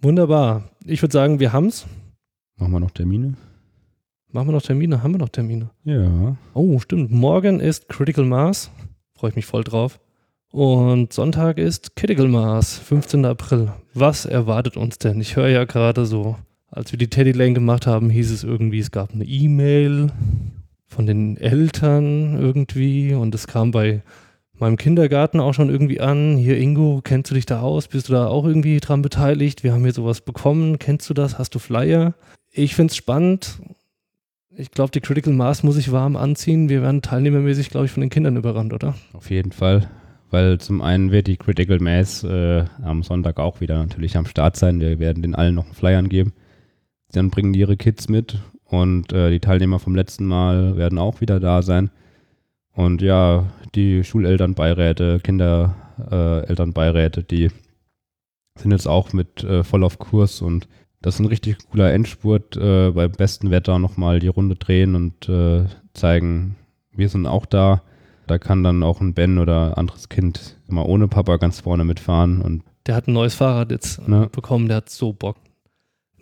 Wunderbar. 0.00 0.70
Ich 0.86 1.02
würde 1.02 1.12
sagen, 1.12 1.40
wir 1.40 1.52
haben 1.52 1.66
es. 1.66 1.86
Machen 2.56 2.72
wir 2.72 2.80
noch 2.80 2.90
Termine? 2.92 3.34
Machen 4.36 4.48
wir 4.48 4.52
noch 4.52 4.60
Termine? 4.60 5.02
Haben 5.02 5.14
wir 5.14 5.18
noch 5.18 5.30
Termine? 5.30 5.70
Ja. 5.84 6.36
Oh, 6.52 6.78
stimmt. 6.78 7.10
Morgen 7.10 7.58
ist 7.58 7.88
Critical 7.88 8.26
Mass. 8.26 8.70
Freue 9.14 9.30
ich 9.30 9.36
mich 9.36 9.46
voll 9.46 9.64
drauf. 9.64 9.98
Und 10.52 11.14
Sonntag 11.14 11.56
ist 11.56 11.96
Critical 11.96 12.28
Mass, 12.28 12.76
15. 12.76 13.24
April. 13.24 13.72
Was 13.94 14.26
erwartet 14.26 14.76
uns 14.76 14.98
denn? 14.98 15.22
Ich 15.22 15.36
höre 15.36 15.48
ja 15.48 15.64
gerade 15.64 16.04
so, 16.04 16.36
als 16.70 16.92
wir 16.92 16.98
die 16.98 17.08
Teddy 17.08 17.32
Lane 17.32 17.54
gemacht 17.54 17.86
haben, 17.86 18.10
hieß 18.10 18.30
es 18.30 18.44
irgendwie, 18.44 18.80
es 18.80 18.90
gab 18.90 19.14
eine 19.14 19.24
E-Mail 19.24 20.12
von 20.86 21.06
den 21.06 21.38
Eltern 21.38 22.38
irgendwie 22.38 23.14
und 23.14 23.34
es 23.34 23.46
kam 23.46 23.70
bei 23.70 24.02
meinem 24.58 24.76
Kindergarten 24.76 25.40
auch 25.40 25.54
schon 25.54 25.70
irgendwie 25.70 26.02
an. 26.02 26.36
Hier, 26.36 26.58
Ingo, 26.58 27.00
kennst 27.02 27.30
du 27.30 27.34
dich 27.36 27.46
da 27.46 27.62
aus? 27.62 27.88
Bist 27.88 28.10
du 28.10 28.12
da 28.12 28.26
auch 28.26 28.44
irgendwie 28.44 28.80
dran 28.80 29.00
beteiligt? 29.00 29.64
Wir 29.64 29.72
haben 29.72 29.84
hier 29.84 29.94
sowas 29.94 30.20
bekommen. 30.20 30.78
Kennst 30.78 31.08
du 31.08 31.14
das? 31.14 31.38
Hast 31.38 31.54
du 31.54 31.58
Flyer? 31.58 32.12
Ich 32.52 32.74
finde 32.74 32.90
es 32.90 32.96
spannend. 32.96 33.60
Ich 34.56 34.70
glaube, 34.70 34.90
die 34.90 35.00
Critical 35.00 35.34
Mass 35.34 35.62
muss 35.62 35.76
ich 35.76 35.92
warm 35.92 36.16
anziehen. 36.16 36.68
Wir 36.68 36.82
werden 36.82 37.02
teilnehmermäßig, 37.02 37.70
glaube 37.70 37.86
ich, 37.86 37.92
von 37.92 38.00
den 38.00 38.10
Kindern 38.10 38.36
überrannt, 38.36 38.72
oder? 38.72 38.94
Auf 39.12 39.30
jeden 39.30 39.52
Fall 39.52 39.88
weil 40.30 40.58
zum 40.58 40.82
einen 40.82 41.12
wird 41.12 41.28
die 41.28 41.36
Critical 41.36 41.78
Mass 41.78 42.24
äh, 42.24 42.64
am 42.82 43.02
Sonntag 43.02 43.38
auch 43.38 43.60
wieder 43.60 43.78
natürlich 43.78 44.16
am 44.16 44.24
Start 44.26 44.56
sein. 44.56 44.80
Wir 44.80 44.98
werden 44.98 45.22
den 45.22 45.34
allen 45.34 45.54
noch 45.54 45.66
einen 45.66 45.74
Flyern 45.74 46.08
geben. 46.08 46.32
Dann 47.12 47.28
bringen 47.30 47.52
die 47.52 47.60
ihre 47.60 47.76
Kids 47.76 48.08
mit 48.08 48.40
und 48.64 49.12
äh, 49.12 49.30
die 49.30 49.38
Teilnehmer 49.40 49.78
vom 49.78 49.94
letzten 49.94 50.24
Mal 50.26 50.76
werden 50.76 50.98
auch 50.98 51.20
wieder 51.20 51.38
da 51.40 51.62
sein. 51.62 51.90
Und 52.72 53.00
ja, 53.00 53.46
die 53.74 54.04
Schulelternbeiräte, 54.04 55.20
Kinderelternbeiräte, 55.20 57.20
äh, 57.20 57.24
die 57.24 57.50
sind 58.56 58.72
jetzt 58.72 58.88
auch 58.88 59.12
mit 59.12 59.44
äh, 59.44 59.62
voll 59.64 59.84
auf 59.84 59.98
Kurs 59.98 60.40
und 60.42 60.68
das 61.06 61.14
ist 61.14 61.20
ein 61.20 61.26
richtig 61.26 61.58
cooler 61.70 61.92
Endspurt. 61.92 62.56
Äh, 62.56 62.90
beim 62.90 63.12
besten 63.12 63.50
Wetter 63.50 63.78
nochmal 63.78 64.18
die 64.18 64.28
Runde 64.28 64.56
drehen 64.56 64.94
und 64.94 65.28
äh, 65.28 65.64
zeigen, 65.94 66.56
wir 66.92 67.08
sind 67.08 67.26
auch 67.26 67.46
da 67.46 67.82
da 68.26 68.38
kann 68.38 68.64
dann 68.64 68.82
auch 68.82 69.00
ein 69.00 69.14
Ben 69.14 69.38
oder 69.38 69.78
anderes 69.78 70.08
Kind 70.08 70.56
mal 70.66 70.84
ohne 70.84 71.08
Papa 71.08 71.36
ganz 71.36 71.60
vorne 71.60 71.84
mitfahren. 71.84 72.42
Und 72.42 72.62
der 72.86 72.96
hat 72.96 73.08
ein 73.08 73.12
neues 73.12 73.34
Fahrrad 73.34 73.70
jetzt 73.70 74.06
ne? 74.08 74.28
bekommen, 74.30 74.68
der 74.68 74.78
hat 74.78 74.90
so 74.90 75.12
Bock. 75.12 75.36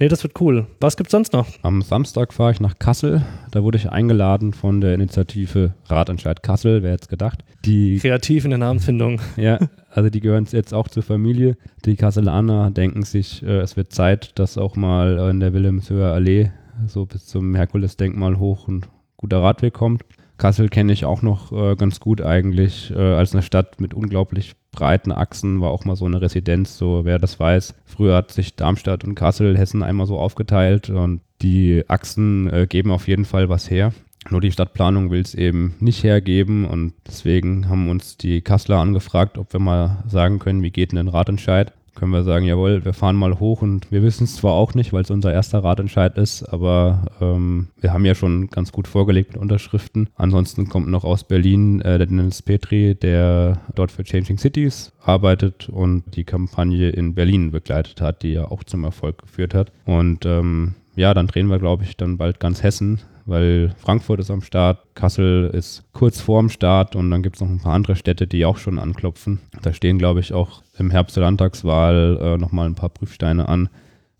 Nee, 0.00 0.08
das 0.08 0.24
wird 0.24 0.40
cool. 0.40 0.66
Was 0.80 0.96
gibt's 0.96 1.12
sonst 1.12 1.32
noch? 1.32 1.46
Am 1.62 1.80
Samstag 1.80 2.32
fahre 2.32 2.50
ich 2.50 2.58
nach 2.58 2.80
Kassel. 2.80 3.22
Da 3.52 3.62
wurde 3.62 3.78
ich 3.78 3.90
eingeladen 3.90 4.52
von 4.52 4.80
der 4.80 4.92
Initiative 4.92 5.74
Radentscheid 5.86 6.42
Kassel, 6.42 6.82
wer 6.82 6.90
jetzt 6.90 7.08
gedacht. 7.08 7.44
Die, 7.64 7.98
Kreativ 7.98 8.44
in 8.44 8.50
der 8.50 8.58
Namensfindung. 8.58 9.20
Ja, 9.36 9.60
also 9.90 10.10
die 10.10 10.18
gehören 10.18 10.48
jetzt 10.50 10.74
auch 10.74 10.88
zur 10.88 11.04
Familie. 11.04 11.56
Die 11.84 11.94
Kasselaner 11.94 12.72
denken 12.72 13.04
sich, 13.04 13.44
äh, 13.44 13.60
es 13.60 13.76
wird 13.76 13.92
Zeit, 13.92 14.32
dass 14.38 14.58
auch 14.58 14.74
mal 14.74 15.30
in 15.30 15.38
der 15.38 15.52
Wilhelmshöher 15.52 16.12
Allee 16.12 16.50
so 16.88 17.06
bis 17.06 17.26
zum 17.26 17.54
Herkules-Denkmal 17.54 18.38
hoch 18.40 18.66
ein 18.66 18.84
guter 19.16 19.42
Radweg 19.42 19.74
kommt. 19.74 20.02
Kassel 20.38 20.68
kenne 20.68 20.92
ich 20.92 21.04
auch 21.04 21.22
noch 21.22 21.52
äh, 21.52 21.76
ganz 21.76 22.00
gut 22.00 22.20
eigentlich 22.20 22.90
äh, 22.90 22.98
als 22.98 23.32
eine 23.32 23.42
Stadt 23.42 23.80
mit 23.80 23.94
unglaublich 23.94 24.54
breiten 24.74 25.12
Achsen, 25.12 25.60
war 25.60 25.70
auch 25.70 25.84
mal 25.84 25.96
so 25.96 26.04
eine 26.04 26.20
Residenz, 26.20 26.76
so 26.76 27.04
wer 27.04 27.18
das 27.18 27.38
weiß. 27.38 27.74
Früher 27.84 28.16
hat 28.16 28.32
sich 28.32 28.56
Darmstadt 28.56 29.04
und 29.04 29.14
Kassel, 29.14 29.56
Hessen 29.56 29.82
einmal 29.82 30.06
so 30.06 30.18
aufgeteilt 30.18 30.90
und 30.90 31.20
die 31.42 31.84
Achsen 31.88 32.52
äh, 32.52 32.66
geben 32.66 32.90
auf 32.90 33.08
jeden 33.08 33.24
Fall 33.24 33.48
was 33.48 33.70
her. 33.70 33.92
Nur 34.30 34.40
die 34.40 34.52
Stadtplanung 34.52 35.10
will 35.10 35.20
es 35.20 35.34
eben 35.34 35.74
nicht 35.80 36.02
hergeben 36.02 36.64
und 36.64 36.94
deswegen 37.06 37.68
haben 37.68 37.90
uns 37.90 38.16
die 38.16 38.40
Kasseler 38.40 38.78
angefragt, 38.78 39.36
ob 39.36 39.52
wir 39.52 39.60
mal 39.60 40.02
sagen 40.08 40.38
können, 40.38 40.62
wie 40.62 40.70
geht 40.70 40.92
denn 40.92 40.98
ein 40.98 41.08
Ratentscheid. 41.08 41.72
Können 41.94 42.12
wir 42.12 42.24
sagen, 42.24 42.46
jawohl, 42.46 42.84
wir 42.84 42.92
fahren 42.92 43.16
mal 43.16 43.38
hoch 43.38 43.62
und 43.62 43.90
wir 43.90 44.02
wissen 44.02 44.24
es 44.24 44.36
zwar 44.36 44.52
auch 44.52 44.74
nicht, 44.74 44.92
weil 44.92 45.02
es 45.02 45.10
unser 45.10 45.32
erster 45.32 45.62
Radentscheid 45.62 46.18
ist, 46.18 46.42
aber 46.42 47.06
ähm, 47.20 47.68
wir 47.80 47.92
haben 47.92 48.04
ja 48.04 48.14
schon 48.14 48.48
ganz 48.48 48.72
gut 48.72 48.88
vorgelegt 48.88 49.32
mit 49.32 49.40
Unterschriften. 49.40 50.08
Ansonsten 50.16 50.68
kommt 50.68 50.88
noch 50.88 51.04
aus 51.04 51.24
Berlin 51.24 51.80
äh, 51.80 51.98
der 51.98 52.06
Dennis 52.06 52.42
Petri, 52.42 52.94
der 52.94 53.60
dort 53.74 53.90
für 53.90 54.04
Changing 54.04 54.38
Cities 54.38 54.92
arbeitet 55.02 55.68
und 55.68 56.16
die 56.16 56.24
Kampagne 56.24 56.90
in 56.90 57.14
Berlin 57.14 57.50
begleitet 57.50 58.00
hat, 58.00 58.22
die 58.22 58.32
ja 58.32 58.50
auch 58.50 58.64
zum 58.64 58.84
Erfolg 58.84 59.18
geführt 59.18 59.54
hat. 59.54 59.72
Und 59.84 60.26
ähm, 60.26 60.74
ja, 60.96 61.14
dann 61.14 61.26
drehen 61.26 61.48
wir, 61.48 61.58
glaube 61.58 61.84
ich, 61.84 61.96
dann 61.96 62.18
bald 62.18 62.40
ganz 62.40 62.62
Hessen 62.62 63.00
weil 63.26 63.74
Frankfurt 63.78 64.20
ist 64.20 64.30
am 64.30 64.42
Start, 64.42 64.78
Kassel 64.94 65.50
ist 65.52 65.84
kurz 65.92 66.20
vorm 66.20 66.50
Start 66.50 66.96
und 66.96 67.10
dann 67.10 67.22
gibt 67.22 67.36
es 67.36 67.42
noch 67.42 67.48
ein 67.48 67.60
paar 67.60 67.74
andere 67.74 67.96
Städte, 67.96 68.26
die 68.26 68.44
auch 68.44 68.58
schon 68.58 68.78
anklopfen. 68.78 69.40
Da 69.62 69.72
stehen, 69.72 69.98
glaube 69.98 70.20
ich, 70.20 70.32
auch 70.32 70.62
im 70.78 70.90
Herbst 70.90 71.16
der 71.16 71.22
Landtagswahl 71.24 72.18
äh, 72.20 72.38
nochmal 72.38 72.66
ein 72.66 72.74
paar 72.74 72.90
Prüfsteine 72.90 73.48
an. 73.48 73.68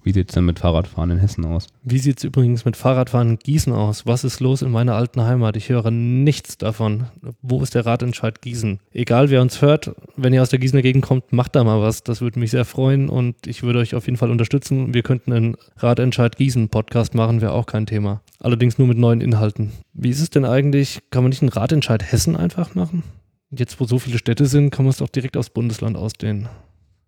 Wie 0.04 0.12
sieht 0.12 0.28
es 0.28 0.34
denn 0.34 0.44
mit 0.44 0.58
Fahrradfahren 0.58 1.10
in 1.10 1.18
Hessen 1.18 1.46
aus? 1.46 1.66
Wie 1.82 1.98
sieht 1.98 2.18
es 2.18 2.24
übrigens 2.24 2.66
mit 2.66 2.76
Fahrradfahren 2.76 3.30
in 3.30 3.38
Gießen 3.38 3.72
aus? 3.72 4.04
Was 4.06 4.22
ist 4.22 4.38
los 4.38 4.60
in 4.60 4.70
meiner 4.70 4.94
alten 4.94 5.22
Heimat? 5.22 5.56
Ich 5.56 5.70
höre 5.70 5.90
nichts 5.90 6.58
davon. 6.58 7.04
Wo 7.40 7.62
ist 7.62 7.74
der 7.74 7.86
Radentscheid 7.86 8.42
Gießen? 8.42 8.80
Egal, 8.92 9.30
wer 9.30 9.40
uns 9.40 9.62
hört, 9.62 9.94
wenn 10.16 10.34
ihr 10.34 10.42
aus 10.42 10.50
der 10.50 10.58
Gießener 10.58 10.82
Gegend 10.82 11.06
kommt, 11.06 11.32
macht 11.32 11.56
da 11.56 11.64
mal 11.64 11.80
was. 11.80 12.02
Das 12.02 12.20
würde 12.20 12.38
mich 12.38 12.50
sehr 12.50 12.66
freuen 12.66 13.08
und 13.08 13.46
ich 13.46 13.62
würde 13.62 13.78
euch 13.78 13.94
auf 13.94 14.04
jeden 14.04 14.18
Fall 14.18 14.30
unterstützen. 14.30 14.92
Wir 14.92 15.02
könnten 15.02 15.32
einen 15.32 15.56
Radentscheid 15.78 16.36
Gießen 16.36 16.68
Podcast 16.68 17.14
machen, 17.14 17.40
wäre 17.40 17.52
auch 17.52 17.66
kein 17.66 17.86
Thema. 17.86 18.20
Allerdings 18.40 18.78
nur 18.78 18.88
mit 18.88 18.98
neuen 18.98 19.20
Inhalten. 19.20 19.72
Wie 19.92 20.10
ist 20.10 20.20
es 20.20 20.30
denn 20.30 20.44
eigentlich? 20.44 21.00
Kann 21.10 21.22
man 21.22 21.30
nicht 21.30 21.42
einen 21.42 21.50
Radentscheid 21.50 22.02
Hessen 22.02 22.36
einfach 22.36 22.74
machen? 22.74 23.02
Jetzt, 23.50 23.78
wo 23.80 23.84
so 23.84 23.98
viele 23.98 24.18
Städte 24.18 24.46
sind, 24.46 24.70
kann 24.70 24.84
man 24.84 24.90
es 24.90 24.98
doch 24.98 25.08
direkt 25.08 25.36
aufs 25.36 25.50
Bundesland 25.50 25.96
ausdehnen. 25.96 26.48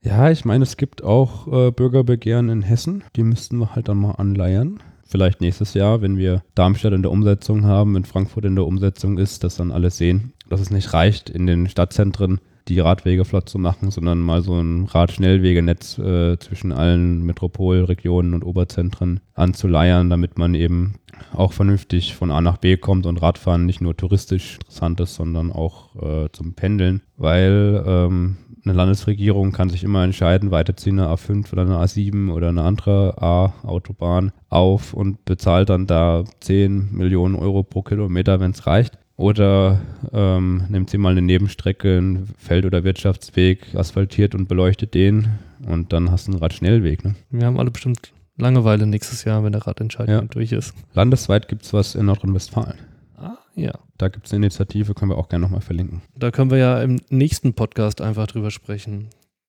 Ja, 0.03 0.31
ich 0.31 0.45
meine, 0.45 0.63
es 0.63 0.77
gibt 0.77 1.03
auch 1.03 1.49
äh, 1.49 1.71
Bürgerbegehren 1.73 2.49
in 2.49 2.63
Hessen. 2.63 3.03
Die 3.17 3.25
müssten 3.25 3.59
wir 3.59 3.75
halt 3.75 3.89
dann 3.89 3.99
mal 3.99 4.13
anleiern. 4.13 4.79
Vielleicht 5.05 5.41
nächstes 5.41 5.75
Jahr, 5.75 6.03
wenn 6.03 6.17
wir 6.17 6.43
Darmstadt 6.55 6.93
in 6.93 7.03
der 7.03 7.11
Umsetzung 7.11 7.65
haben, 7.65 7.95
wenn 7.95 8.05
Frankfurt 8.05 8.45
in 8.45 8.57
der 8.57 8.67
Umsetzung 8.67 9.19
ist, 9.19 9.45
dass 9.45 9.57
dann 9.57 9.73
alle 9.73 9.91
sehen, 9.91 10.33
dass 10.49 10.61
es 10.61 10.71
nicht 10.71 10.93
reicht, 10.93 11.31
in 11.31 11.47
den 11.47 11.69
Stadtzentren 11.69 12.41
die 12.69 12.81
Radwege 12.81 13.25
flott 13.25 13.49
zu 13.49 13.59
machen, 13.59 13.91
sondern 13.91 14.19
mal 14.19 14.43
so 14.43 14.55
ein 14.55 14.85
Radschnellwegenetz 14.87 15.99
äh, 15.99 16.39
zwischen 16.39 16.73
allen 16.73 17.25
Metropolregionen 17.25 18.35
und 18.35 18.45
Oberzentren 18.45 19.21
anzuleiern, 19.35 20.11
damit 20.11 20.39
man 20.39 20.55
eben 20.55 20.95
auch 21.33 21.53
vernünftig 21.53 22.15
von 22.15 22.31
A 22.31 22.41
nach 22.41 22.59
B 22.59 22.77
kommt 22.77 23.07
und 23.07 23.23
Radfahren 23.23 23.67
nicht 23.67 23.81
nur 23.81 23.97
touristisch 23.97 24.57
interessant 24.57 25.01
ist, 25.01 25.15
sondern 25.15 25.53
auch 25.53 25.95
äh, 25.97 26.29
zum 26.33 26.55
Pendeln, 26.55 27.03
weil 27.17 27.83
ähm, 27.87 28.37
eine 28.65 28.75
Landesregierung 28.75 29.53
kann 29.53 29.71
sich 29.71 29.85
immer 29.85 30.03
entscheiden, 30.03 30.51
weiterziehen 30.51 30.99
eine 30.99 31.09
A5 31.09 31.53
oder 31.53 31.63
eine 31.63 31.77
A7 31.77 32.33
oder 32.33 32.49
eine 32.49 32.63
andere 32.63 33.15
A-Autobahn 33.23 34.33
auf 34.49 34.93
und 34.93 35.25
bezahlt 35.25 35.69
dann 35.69 35.87
da 35.87 36.25
10 36.41 36.91
Millionen 36.93 37.37
Euro 37.37 37.63
pro 37.63 37.83
Kilometer, 37.83 38.41
wenn 38.41 38.51
es 38.51 38.67
reicht. 38.67 38.99
Oder 39.17 39.81
ähm, 40.13 40.65
nimmt 40.69 40.91
sie 40.91 40.99
mal 40.99 41.13
eine 41.13 41.23
Nebenstrecke, 41.23 41.97
einen 41.97 42.29
Feld- 42.37 42.67
oder 42.67 42.85
Wirtschaftsweg, 42.85 43.75
asphaltiert 43.75 44.35
und 44.35 44.47
beleuchtet 44.47 44.95
den 44.95 45.29
und 45.67 45.93
dann 45.93 46.11
hast 46.11 46.29
du 46.29 46.33
einen 46.33 46.41
Radschnellweg. 46.41 47.05
Ne? 47.05 47.15
Wir 47.31 47.47
haben 47.47 47.59
alle 47.59 47.71
bestimmt 47.71 48.13
Langeweile 48.39 48.87
nächstes 48.87 49.25
Jahr, 49.25 49.43
wenn 49.45 49.53
der 49.53 49.67
Radentscheid 49.67 50.09
ja. 50.09 50.21
durch 50.21 50.53
ist. 50.53 50.75
Landesweit 50.93 51.49
gibt 51.49 51.65
es 51.65 51.73
was 51.73 51.95
in 51.95 52.07
Nordrhein-Westfalen. 52.07 52.79
Ah, 53.17 53.39
ja. 53.55 53.73
Da 53.97 54.09
gibt 54.09 54.27
es 54.27 54.33
eine 54.33 54.45
Initiative, 54.45 54.93
können 54.93 55.11
wir 55.11 55.17
auch 55.17 55.31
gerne 55.31 55.45
nochmal 55.45 55.63
verlinken. 55.63 56.03
Da 56.15 56.31
können 56.31 56.51
wir 56.51 56.59
ja 56.59 56.83
im 56.83 57.01
nächsten 57.09 57.55
Podcast 57.55 58.03
einfach 58.03 58.27
drüber 58.27 58.51
sprechen. 58.51 59.09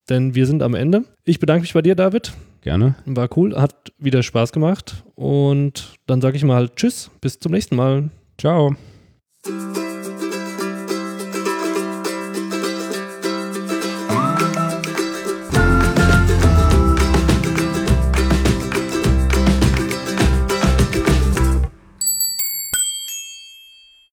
Denn 0.09 0.35
wir 0.35 0.45
sind 0.45 0.63
am 0.63 0.73
Ende. 0.73 1.03
Ich 1.25 1.39
bedanke 1.39 1.63
mich 1.63 1.73
bei 1.73 1.81
dir, 1.81 1.95
David. 1.95 2.31
Gerne. 2.61 2.95
War 3.05 3.29
cool, 3.35 3.57
hat 3.59 3.91
wieder 3.97 4.23
Spaß 4.23 4.53
gemacht. 4.53 5.03
Und 5.15 5.95
dann 6.05 6.21
sage 6.21 6.37
ich 6.37 6.45
mal 6.45 6.69
Tschüss, 6.69 7.11
bis 7.19 7.39
zum 7.39 7.51
nächsten 7.51 7.75
Mal. 7.75 8.09
Ciao. 8.37 8.73
Thank 9.47 9.77
you. 9.77 9.86